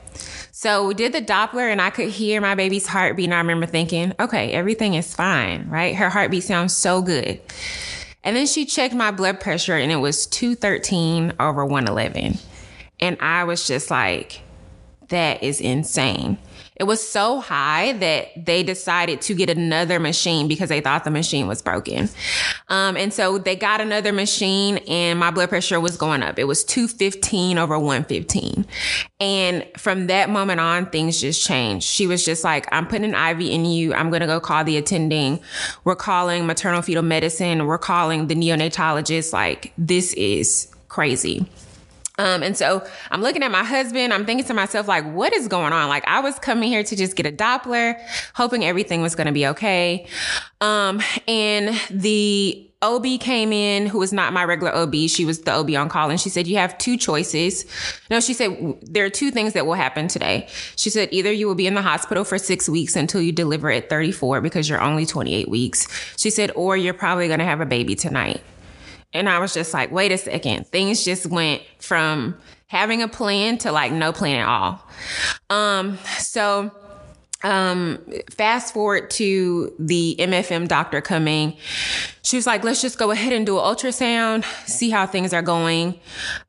[0.52, 3.26] So we did the Doppler, and I could hear my baby's heartbeat.
[3.26, 5.94] And I remember thinking, okay, everything is fine, right?
[5.94, 7.40] Her heartbeat sounds so good.
[8.22, 12.38] And then she checked my blood pressure, and it was 213 over 111.
[13.00, 14.40] And I was just like,
[15.08, 16.38] that is insane.
[16.76, 21.10] It was so high that they decided to get another machine because they thought the
[21.10, 22.08] machine was broken.
[22.68, 26.36] Um, and so they got another machine and my blood pressure was going up.
[26.36, 28.66] It was 215 over 115.
[29.20, 31.86] And from that moment on, things just changed.
[31.86, 33.94] She was just like, I'm putting an IV in you.
[33.94, 35.38] I'm going to go call the attending.
[35.84, 37.66] We're calling maternal fetal medicine.
[37.66, 39.32] We're calling the neonatologist.
[39.32, 41.46] Like, this is crazy.
[42.18, 44.12] Um, and so I'm looking at my husband.
[44.12, 45.88] I'm thinking to myself, like, what is going on?
[45.88, 48.00] Like, I was coming here to just get a Doppler,
[48.34, 50.06] hoping everything was going to be okay.
[50.60, 54.94] Um, and the OB came in, who was not my regular OB.
[55.08, 57.64] She was the OB on call, and she said, You have two choices.
[58.10, 60.46] No, she said, There are two things that will happen today.
[60.76, 63.70] She said, Either you will be in the hospital for six weeks until you deliver
[63.70, 65.88] at 34 because you're only 28 weeks.
[66.16, 68.42] She said, Or you're probably going to have a baby tonight.
[69.14, 70.66] And I was just like, wait a second.
[70.66, 74.82] Things just went from having a plan to like no plan at all.
[75.48, 76.72] Um, so
[77.44, 77.98] um,
[78.30, 81.56] fast forward to the MFM doctor coming.
[82.22, 85.42] She was like, let's just go ahead and do an ultrasound, see how things are
[85.42, 86.00] going.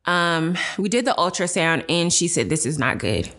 [0.05, 3.29] Um, we did the ultrasound and she said, this is not good.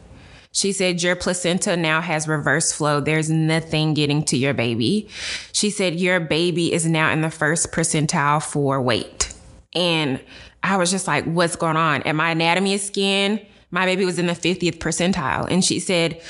[0.57, 2.99] She said, Your placenta now has reverse flow.
[2.99, 5.07] There's nothing getting to your baby.
[5.53, 9.35] She said, Your baby is now in the first percentile for weight.
[9.75, 10.19] And
[10.63, 12.01] I was just like, What's going on?
[12.05, 15.47] And my anatomy of skin, my baby was in the 50th percentile.
[15.51, 16.23] And she said,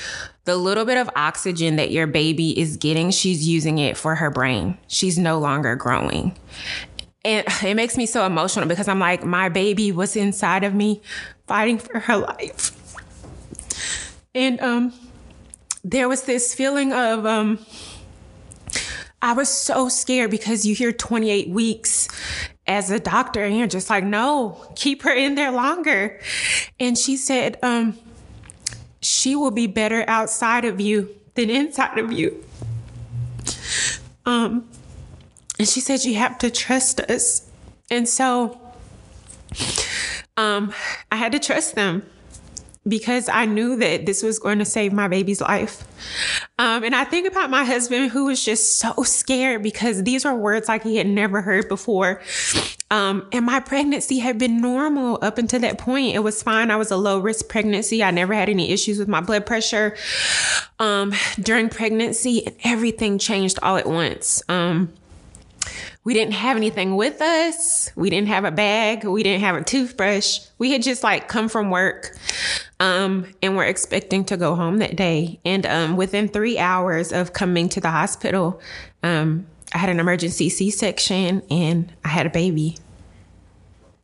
[0.43, 4.29] the little bit of oxygen that your baby is getting, she's using it for her
[4.29, 4.77] brain.
[4.87, 6.37] She's no longer growing.
[7.23, 11.01] And it makes me so emotional because I'm like, my baby was inside of me
[11.47, 12.76] fighting for her life.
[14.37, 14.93] And um,
[15.83, 17.57] there was this feeling of, um,
[19.19, 22.07] I was so scared because you hear 28 weeks
[22.67, 26.19] as a doctor and you're just like, no, keep her in there longer.
[26.79, 27.97] And she said, um,
[29.01, 32.43] she will be better outside of you than inside of you.
[34.27, 34.69] Um,
[35.57, 37.49] and she said, you have to trust us.
[37.89, 38.61] And so,
[40.37, 40.75] um,
[41.11, 42.03] I had to trust them
[42.87, 45.85] because I knew that this was going to save my baby's life.
[46.59, 50.35] Um, and I think about my husband who was just so scared because these were
[50.35, 52.21] words like he had never heard before.
[52.89, 56.15] Um, and my pregnancy had been normal up until that point.
[56.15, 56.71] It was fine.
[56.71, 58.03] I was a low risk pregnancy.
[58.03, 59.97] I never had any issues with my blood pressure
[60.79, 64.41] um, during pregnancy, and everything changed all at once.
[64.47, 64.93] Um,
[66.07, 67.91] we didn't have anything with us.
[67.97, 69.03] We didn't have a bag.
[69.03, 70.39] We didn't have a toothbrush.
[70.57, 72.17] We had just like come from work
[72.79, 75.39] um, and we're expecting to go home that day.
[75.43, 78.61] And um, within three hours of coming to the hospital,
[79.03, 82.77] um, I had an emergency C section and I had a baby.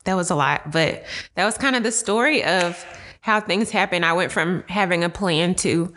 [0.05, 1.05] That was a lot, but
[1.36, 2.83] that was kind of the story of
[3.21, 4.05] how things happened.
[4.05, 5.93] I went from having a plan to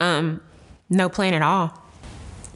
[0.00, 0.40] um,
[0.88, 1.82] no plan at all.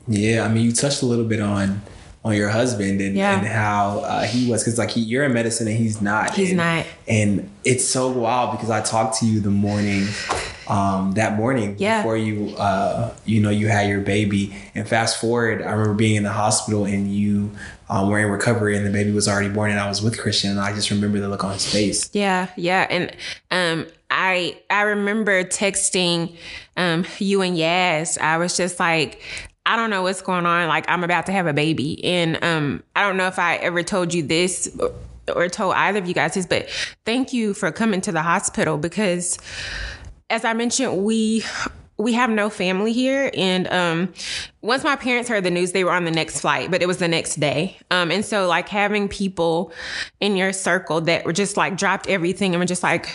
[0.09, 1.83] Yeah, I mean, you touched a little bit on
[2.23, 3.39] on your husband and, Yeah.
[3.39, 6.35] and how uh, he was because like he, you're in medicine and he's not.
[6.35, 6.87] He's and, not.
[7.09, 10.07] And it's so wild because I talked to you the morning,
[10.69, 12.03] um, that morning Yeah.
[12.03, 14.55] before you, uh, you know, you had your baby.
[14.75, 17.53] And fast forward, I remember being in the hospital and you
[17.89, 20.51] um, were in recovery and the baby was already born and I was with Christian
[20.51, 22.11] and I just remember the look on his face.
[22.13, 23.17] Yeah, yeah, and
[23.51, 26.37] um, I I remember texting
[26.77, 28.17] um you and Yaz.
[28.19, 29.23] I was just like,
[29.67, 30.69] I don't know what's going on.
[30.69, 33.83] Like I'm about to have a baby, and um, I don't know if I ever
[33.83, 34.75] told you this
[35.35, 36.69] or, told either of you guys this, but
[37.05, 39.39] thank you for coming to the hospital because,
[40.29, 41.45] as I mentioned, we
[42.01, 43.31] we have no family here.
[43.35, 44.13] And um
[44.63, 46.97] once my parents heard the news they were on the next flight but it was
[46.97, 47.77] the next day.
[47.91, 49.73] Um and so like having people
[50.19, 53.15] in your circle that were just like dropped everything and were just like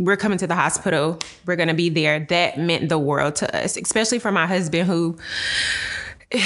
[0.00, 1.18] we're coming to the hospital.
[1.44, 2.20] We're gonna be there.
[2.20, 5.18] That meant the world to us especially for my husband who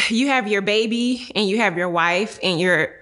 [0.08, 2.92] you have your baby and you have your wife and you're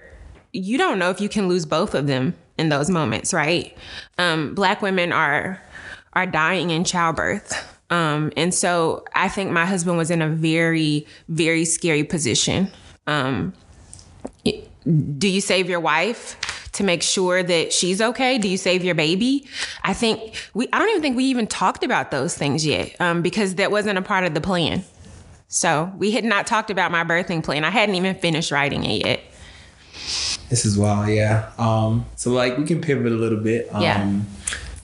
[0.51, 3.75] you don't know if you can lose both of them in those moments right?
[4.17, 5.61] Um black women are
[6.13, 7.79] are dying in childbirth.
[7.89, 12.71] Um and so i think my husband was in a very very scary position.
[13.07, 13.53] Um
[15.17, 18.95] do you save your wife to make sure that she's okay do you save your
[18.95, 19.47] baby
[19.83, 23.21] i think we i don't even think we even talked about those things yet um,
[23.21, 24.83] because that wasn't a part of the plan
[25.47, 29.05] so we had not talked about my birthing plan i hadn't even finished writing it
[29.05, 29.19] yet
[30.49, 31.51] This is wild, yeah.
[31.57, 33.69] Um, so like we can pivot a little bit.
[33.73, 34.19] Um, Yeah.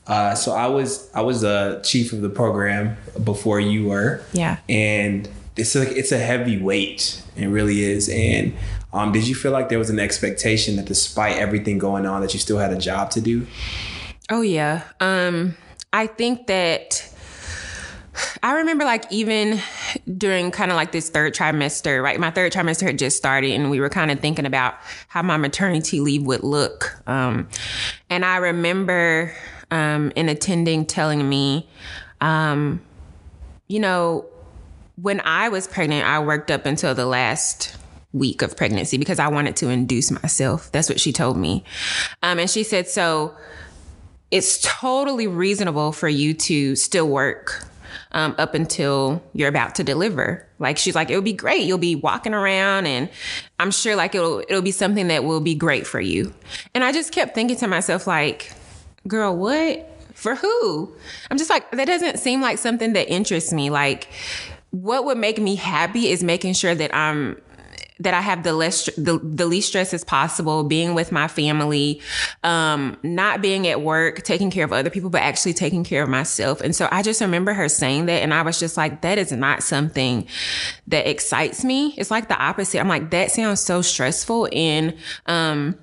[0.07, 4.21] Uh, so I was I was a chief of the program before you were.
[4.33, 4.57] Yeah.
[4.67, 7.21] And it's like it's a heavy weight.
[7.35, 8.09] It really is.
[8.09, 8.53] And
[8.91, 12.33] um, did you feel like there was an expectation that despite everything going on, that
[12.33, 13.45] you still had a job to do?
[14.29, 14.83] Oh yeah.
[14.99, 15.55] Um
[15.91, 17.05] I think that
[18.43, 19.59] I remember like even
[20.17, 22.19] during kind of like this third trimester, right?
[22.19, 24.75] My third trimester had just started and we were kind of thinking about
[25.07, 27.01] how my maternity leave would look.
[27.07, 27.47] Um
[28.09, 29.33] and I remember
[29.71, 31.67] um an attending telling me
[32.21, 32.81] um
[33.67, 34.25] you know
[34.95, 37.77] when I was pregnant, I worked up until the last
[38.11, 40.71] week of pregnancy because I wanted to induce myself.
[40.71, 41.63] That's what she told me.
[42.23, 43.35] Um, and she said, so
[44.31, 47.63] it's totally reasonable for you to still work
[48.11, 50.47] um, up until you're about to deliver.
[50.57, 51.63] Like she's like, it'll be great.
[51.63, 53.09] You'll be walking around, and
[53.59, 56.33] I'm sure like it'll it'll be something that will be great for you.
[56.73, 58.51] And I just kept thinking to myself, like,
[59.07, 60.93] girl, what for who?
[61.31, 63.69] I'm just like, that doesn't seem like something that interests me.
[63.69, 64.09] Like,
[64.71, 67.39] what would make me happy is making sure that I'm
[67.99, 72.01] that I have the less the, the least stress as possible, being with my family,
[72.43, 76.09] um, not being at work, taking care of other people, but actually taking care of
[76.09, 76.61] myself.
[76.61, 79.31] And so I just remember her saying that, and I was just like, that is
[79.31, 80.27] not something
[80.87, 81.93] that excites me.
[81.97, 82.79] It's like the opposite.
[82.79, 84.95] I'm like, that sounds so stressful, and
[85.25, 85.77] um,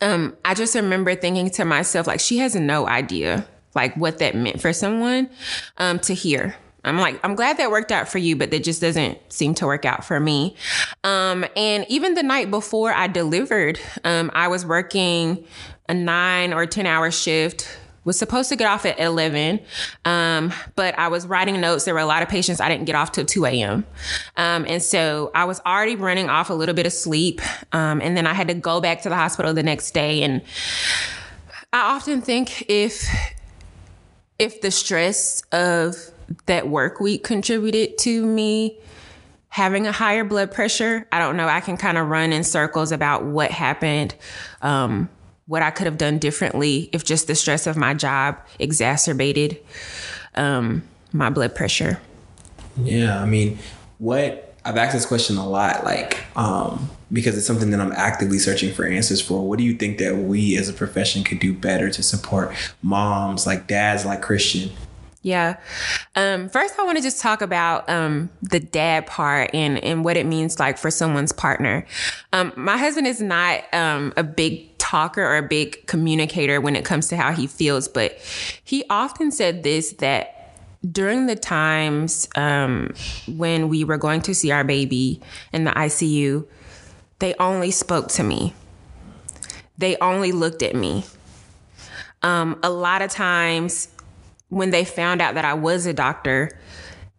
[0.00, 4.34] um, I just remember thinking to myself, like, she has no idea like what that
[4.34, 5.30] meant for someone
[5.78, 6.56] um, to hear.
[6.84, 9.66] I'm like, I'm glad that worked out for you, but that just doesn't seem to
[9.66, 10.56] work out for me.
[11.04, 15.44] Um, and even the night before I delivered, um, I was working
[15.88, 17.68] a nine or 10 hour shift
[18.04, 19.60] was supposed to get off at 11,
[20.06, 21.84] um, but I was writing notes.
[21.84, 23.84] There were a lot of patients I didn't get off till 2 a.m.
[24.36, 27.42] Um, and so I was already running off a little bit of sleep.
[27.72, 30.22] Um, and then I had to go back to the hospital the next day.
[30.22, 30.40] And
[31.72, 33.06] I often think if,
[34.38, 35.94] if the stress of
[36.46, 38.78] that work week contributed to me
[39.48, 41.48] having a higher blood pressure, I don't know.
[41.48, 44.14] I can kind of run in circles about what happened.
[44.62, 45.08] Um,
[45.46, 49.58] what I could have done differently if just the stress of my job exacerbated
[50.36, 52.00] um, my blood pressure.
[52.80, 53.58] Yeah, I mean,
[53.98, 58.38] what I've asked this question a lot, like, um, because it's something that I'm actively
[58.38, 59.46] searching for answers for.
[59.46, 63.44] What do you think that we as a profession could do better to support moms,
[63.44, 64.70] like dads, like Christian?
[65.22, 65.58] Yeah.
[66.16, 70.16] Um, first, I want to just talk about um, the dad part and, and what
[70.16, 71.84] it means like for someone's partner.
[72.32, 76.84] Um, my husband is not um, a big talker or a big communicator when it
[76.84, 78.18] comes to how he feels, but
[78.64, 80.56] he often said this that
[80.90, 82.94] during the times um,
[83.28, 85.20] when we were going to see our baby
[85.52, 86.46] in the ICU,
[87.18, 88.54] they only spoke to me.
[89.76, 91.04] They only looked at me.
[92.22, 93.88] Um, a lot of times
[94.50, 96.50] when they found out that I was a doctor,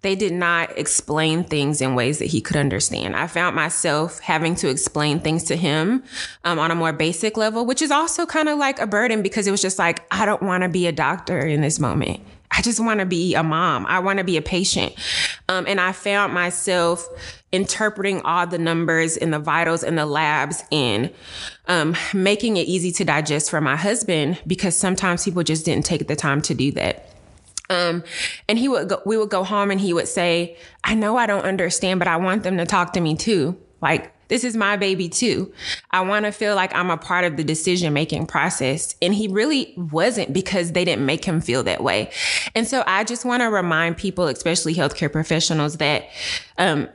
[0.01, 3.15] they did not explain things in ways that he could understand.
[3.15, 6.03] I found myself having to explain things to him
[6.43, 9.47] um, on a more basic level, which is also kind of like a burden because
[9.47, 12.21] it was just like, I don't want to be a doctor in this moment.
[12.51, 13.86] I just want to be a mom.
[13.86, 14.93] I want to be a patient.
[15.47, 17.07] Um, and I found myself
[17.51, 21.11] interpreting all the numbers and the vitals and the labs and
[21.67, 26.07] um, making it easy to digest for my husband because sometimes people just didn't take
[26.07, 27.11] the time to do that.
[27.72, 28.03] Um,
[28.49, 31.26] and he would go, we would go home and he would say, I know I
[31.26, 33.57] don't understand, but I want them to talk to me too.
[33.82, 35.51] Like, this is my baby too.
[35.91, 38.95] I want to feel like I'm a part of the decision making process.
[39.01, 42.11] And he really wasn't because they didn't make him feel that way.
[42.55, 46.09] And so I just want to remind people, especially healthcare professionals, that
[46.57, 46.89] um,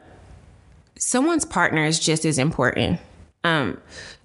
[0.98, 3.00] someone's partner is just as important.
[3.44, 3.80] Um,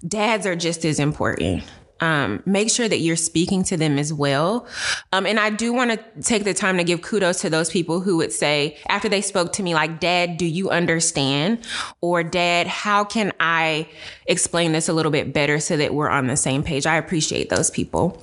[0.06, 1.64] dads are just as important
[2.02, 4.66] um, make sure that you're speaking to them as well.
[5.12, 8.00] Um, and I do want to take the time to give kudos to those people
[8.00, 11.60] who would say, after they spoke to me, like, Dad, do you understand?
[12.00, 13.88] Or, Dad, how can I
[14.26, 16.86] explain this a little bit better so that we're on the same page?
[16.86, 18.20] I appreciate those people.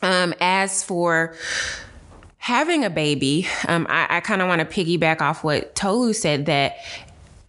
[0.00, 1.34] Um, as for
[2.36, 6.46] having a baby, um, I, I kind of want to piggyback off what Tolu said
[6.46, 6.76] that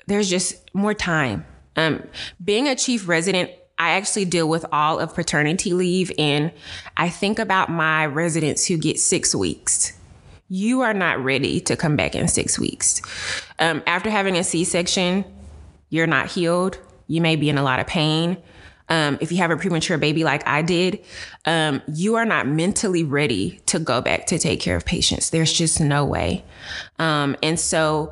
[0.07, 1.45] there's just more time.
[1.75, 2.07] Um,
[2.43, 6.51] being a chief resident I actually deal with all of paternity leave and
[6.97, 9.93] I think about my residents who get six weeks.
[10.49, 13.01] You are not ready to come back in six weeks.
[13.57, 15.23] Um, after having a C section,
[15.89, 16.77] you're not healed.
[17.07, 18.37] You may be in a lot of pain.
[18.89, 21.05] Um, if you have a premature baby like I did,
[21.45, 25.29] um, you are not mentally ready to go back to take care of patients.
[25.29, 26.43] There's just no way.
[26.97, 28.11] Um, and so,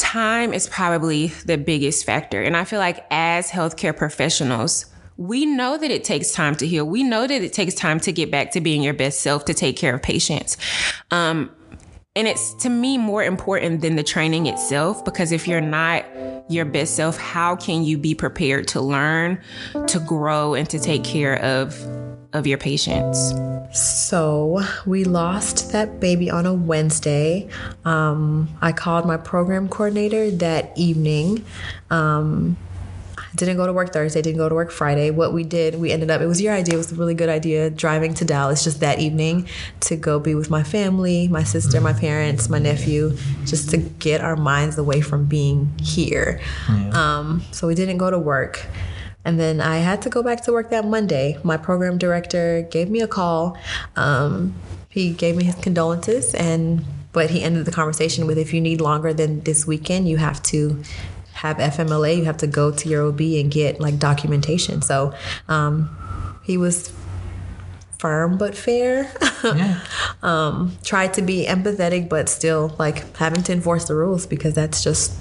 [0.00, 2.42] time is probably the biggest factor.
[2.42, 4.86] And I feel like as healthcare professionals,
[5.16, 6.84] we know that it takes time to heal.
[6.84, 9.54] We know that it takes time to get back to being your best self to
[9.54, 10.56] take care of patients.
[11.10, 11.50] Um,
[12.16, 16.04] and it's to me more important than the training itself because if you're not
[16.48, 19.40] your best self, how can you be prepared to learn,
[19.86, 21.78] to grow, and to take care of
[22.32, 23.32] of your patients?
[23.72, 27.48] So we lost that baby on a Wednesday.
[27.84, 31.44] Um, I called my program coordinator that evening.
[31.90, 32.56] Um,
[33.36, 35.10] didn't go to work Thursday, didn't go to work Friday.
[35.10, 37.28] What we did, we ended up, it was your idea, it was a really good
[37.28, 39.48] idea, driving to Dallas just that evening
[39.80, 43.16] to go be with my family, my sister, my parents, my nephew,
[43.46, 46.40] just to get our minds away from being here.
[46.68, 46.90] Yeah.
[47.18, 48.66] Um, so we didn't go to work.
[49.24, 51.38] And then I had to go back to work that Monday.
[51.42, 53.58] My program director gave me a call.
[53.96, 54.54] Um,
[54.88, 58.80] he gave me his condolences and but he ended the conversation with if you need
[58.80, 60.82] longer than this weekend, you have to
[61.32, 64.82] have FMLA, you have to go to your OB and get like documentation.
[64.82, 65.12] So
[65.48, 66.92] um, he was
[67.98, 69.10] firm but fair.
[69.42, 69.80] yeah.
[70.22, 74.84] um, tried to be empathetic, but still like having to enforce the rules because that's
[74.84, 75.12] just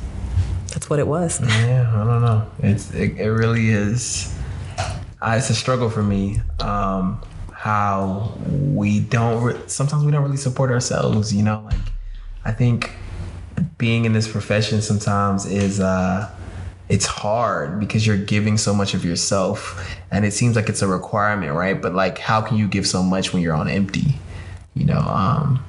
[0.69, 1.41] that's what it was.
[1.41, 2.49] Yeah, I don't know.
[2.59, 4.35] It's it, it really is.
[4.77, 6.39] Uh, it's a struggle for me.
[6.59, 11.33] Um, how we don't re- sometimes we don't really support ourselves.
[11.33, 11.79] You know, like
[12.45, 12.91] I think
[13.77, 16.29] being in this profession sometimes is uh,
[16.87, 20.87] it's hard because you're giving so much of yourself, and it seems like it's a
[20.87, 21.79] requirement, right?
[21.79, 24.15] But like, how can you give so much when you're on empty?
[24.73, 25.63] You know, um,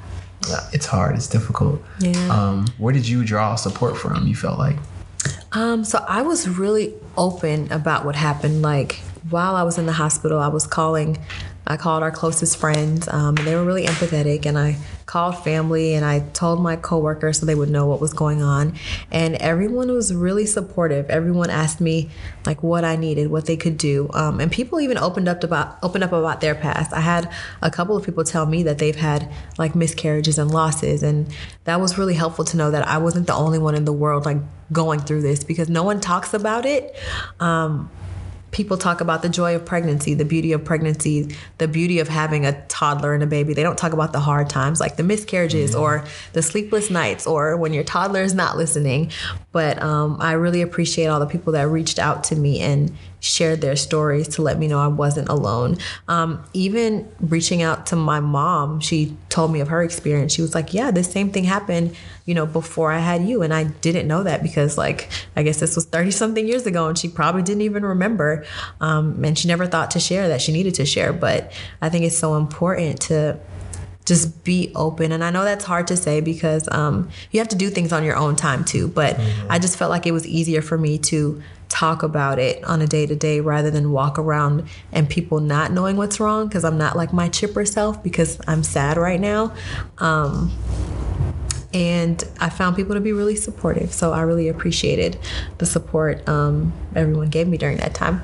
[0.73, 1.17] it's hard.
[1.17, 1.83] It's difficult.
[1.99, 2.13] Yeah.
[2.29, 4.27] Um, where did you draw support from?
[4.27, 4.77] You felt like
[5.53, 8.63] um, so I was really open about what happened.
[8.63, 8.97] Like
[9.29, 11.19] while I was in the hospital, I was calling
[11.71, 14.45] I called our closest friends, um, and they were really empathetic.
[14.45, 18.13] And I called family and I told my coworkers so they would know what was
[18.13, 18.75] going on.
[19.11, 21.09] And everyone was really supportive.
[21.11, 22.11] Everyone asked me
[22.45, 25.79] like what I needed, what they could do, um, and people even opened up about
[25.83, 26.93] opened up about their past.
[26.93, 31.05] I had a couple of people tell me that they've had like miscarriages and losses,
[31.05, 31.33] and
[31.65, 34.27] that was really helpful to know that I wasn't the only one in the world
[34.27, 34.39] like
[34.73, 36.97] going through this because no one talks about it.
[37.39, 37.91] Um,
[38.51, 42.45] people talk about the joy of pregnancy, the beauty of pregnancy, the beauty of having
[42.45, 43.55] a toddler and a baby.
[43.55, 45.81] They don't talk about the hard times like the miscarriages mm-hmm.
[45.81, 49.13] or the sleepless nights or when your toddler is not listening.
[49.53, 53.61] But um, I really appreciate all the people that reached out to me and shared
[53.61, 55.77] their stories to let me know I wasn't alone.
[56.09, 60.33] Um, even reaching out to my mom, she told me of her experience.
[60.33, 61.95] She was like, Yeah, this same thing happened,
[62.25, 63.43] you know, before I had you.
[63.43, 66.89] And I didn't know that because, like, I guess this was 30 something years ago
[66.89, 68.45] and she probably didn't even remember.
[68.81, 71.13] Um, and she never thought to share that she needed to share.
[71.13, 73.39] But I think it's so important to
[74.07, 75.13] just be open.
[75.13, 78.03] And I know that's hard to say because um, you have to do things on
[78.03, 78.89] your own time too.
[78.89, 79.53] But mm-hmm.
[79.53, 81.41] I just felt like it was easier for me to
[81.71, 85.73] talk about it on a day to day rather than walk around and people not
[85.73, 89.55] knowing what's wrong because I'm not like my chipper self because I'm sad right now.
[89.99, 90.53] Um,
[91.73, 93.93] and I found people to be really supportive.
[93.93, 95.19] So I really appreciated
[95.59, 98.23] the support um, everyone gave me during that time.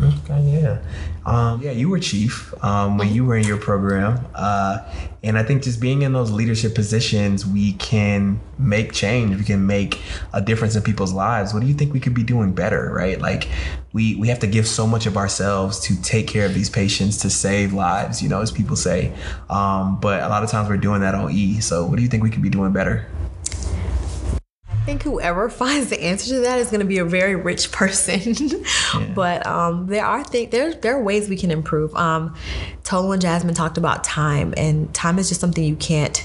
[0.00, 0.78] Okay, yeah.
[1.24, 4.24] Um, yeah, you were chief um, when you were in your program.
[4.34, 4.78] Uh,
[5.22, 9.36] and I think just being in those leadership positions, we can make change.
[9.36, 10.00] We can make
[10.32, 11.52] a difference in people's lives.
[11.54, 13.20] What do you think we could be doing better, right?
[13.20, 13.48] Like,
[13.92, 17.18] we, we have to give so much of ourselves to take care of these patients,
[17.18, 19.12] to save lives, you know, as people say.
[19.50, 21.60] Um, but a lot of times we're doing that on E.
[21.60, 23.06] So, what do you think we could be doing better?
[24.92, 28.34] Think whoever finds the answer to that is going to be a very rich person.
[28.94, 29.12] yeah.
[29.14, 31.94] But um, there are things there there are ways we can improve.
[31.96, 32.34] Um,
[32.84, 36.22] Tolu and Jasmine talked about time, and time is just something you can't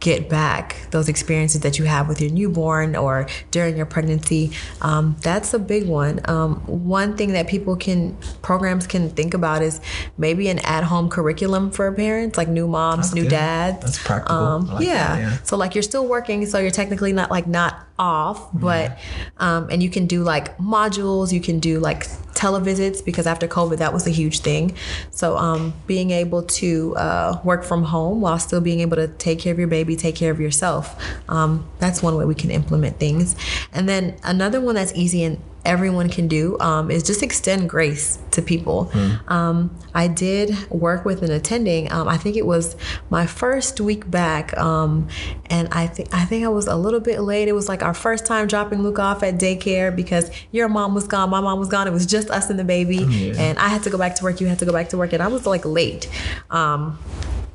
[0.00, 4.50] get back those experiences that you have with your newborn or during your pregnancy.
[4.80, 6.20] Um, that's a big one.
[6.24, 9.80] Um, one thing that people can, programs can think about is
[10.16, 13.30] maybe an at home curriculum for parents, like new moms, that's new good.
[13.30, 13.84] dads.
[13.84, 14.36] That's practical.
[14.36, 15.16] Um, like yeah.
[15.16, 15.36] That, yeah.
[15.44, 18.98] So, like, you're still working, so you're technically not like not off, but,
[19.36, 23.76] um, and you can do like modules, you can do like televisits because after COVID,
[23.76, 24.74] that was a huge thing.
[25.10, 29.38] So, um, being able to uh, work from home while still being able to take
[29.38, 30.96] care of your baby, take care of yourself,
[31.28, 33.36] um, that's one way we can implement things.
[33.72, 38.18] And then another one that's easy and everyone can do um, is just extend grace
[38.30, 38.90] to people.
[38.92, 39.30] Mm.
[39.30, 41.90] Um, I did work with an attending.
[41.92, 42.76] Um, I think it was
[43.10, 45.08] my first week back, um,
[45.46, 47.48] and I think I think I was a little bit late.
[47.48, 51.06] It was like our first time dropping Luke off at daycare because your mom was
[51.06, 51.86] gone, my mom was gone.
[51.86, 53.34] It was just us and the baby, oh, yeah.
[53.38, 54.40] and I had to go back to work.
[54.40, 56.08] You had to go back to work, and I was like late.
[56.50, 56.98] Um,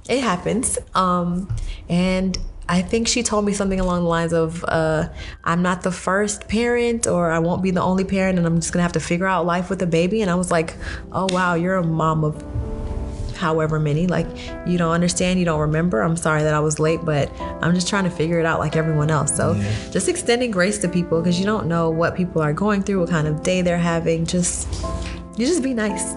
[0.08, 1.54] it happens, um,
[1.90, 2.38] and
[2.68, 5.10] I think she told me something along the lines of, uh,
[5.44, 8.74] I'm not the first parent, or I won't be the only parent, and I'm just
[8.74, 10.22] gonna have to figure out life with a baby.
[10.22, 10.76] And I was like,
[11.12, 12.44] oh, wow, you're a mom of
[13.36, 14.08] however many.
[14.08, 14.28] Like,
[14.66, 16.02] you don't understand, you don't remember.
[16.02, 18.76] I'm sorry that I was late, but I'm just trying to figure it out like
[18.76, 19.36] everyone else.
[19.36, 19.92] So, yeah.
[19.92, 23.10] just extending grace to people because you don't know what people are going through, what
[23.10, 24.26] kind of day they're having.
[24.26, 24.68] Just,
[25.38, 26.14] you just be nice.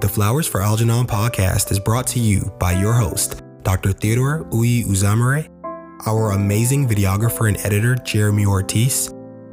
[0.00, 3.42] The Flowers for Algernon podcast is brought to you by your host.
[3.66, 3.90] Dr.
[3.90, 5.48] Theodor Uyi Uzamere,
[6.06, 9.08] our amazing videographer and editor, Jeremy Ortiz,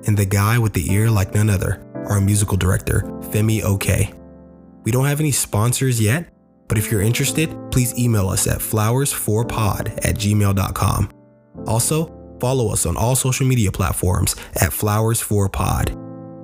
[0.05, 3.01] and the guy with the ear like none other, our musical director,
[3.32, 4.16] Femi Oke.
[4.84, 6.32] We don't have any sponsors yet,
[6.68, 11.09] but if you're interested, please email us at flowers4pod at gmail.com.
[11.66, 15.89] Also, follow us on all social media platforms at flowers4pod.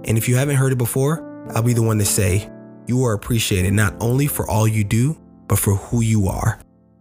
[0.07, 2.49] And if you haven't heard it before, I'll be the one to say,
[2.88, 6.59] you are appreciated not only for all you do, but for who you are.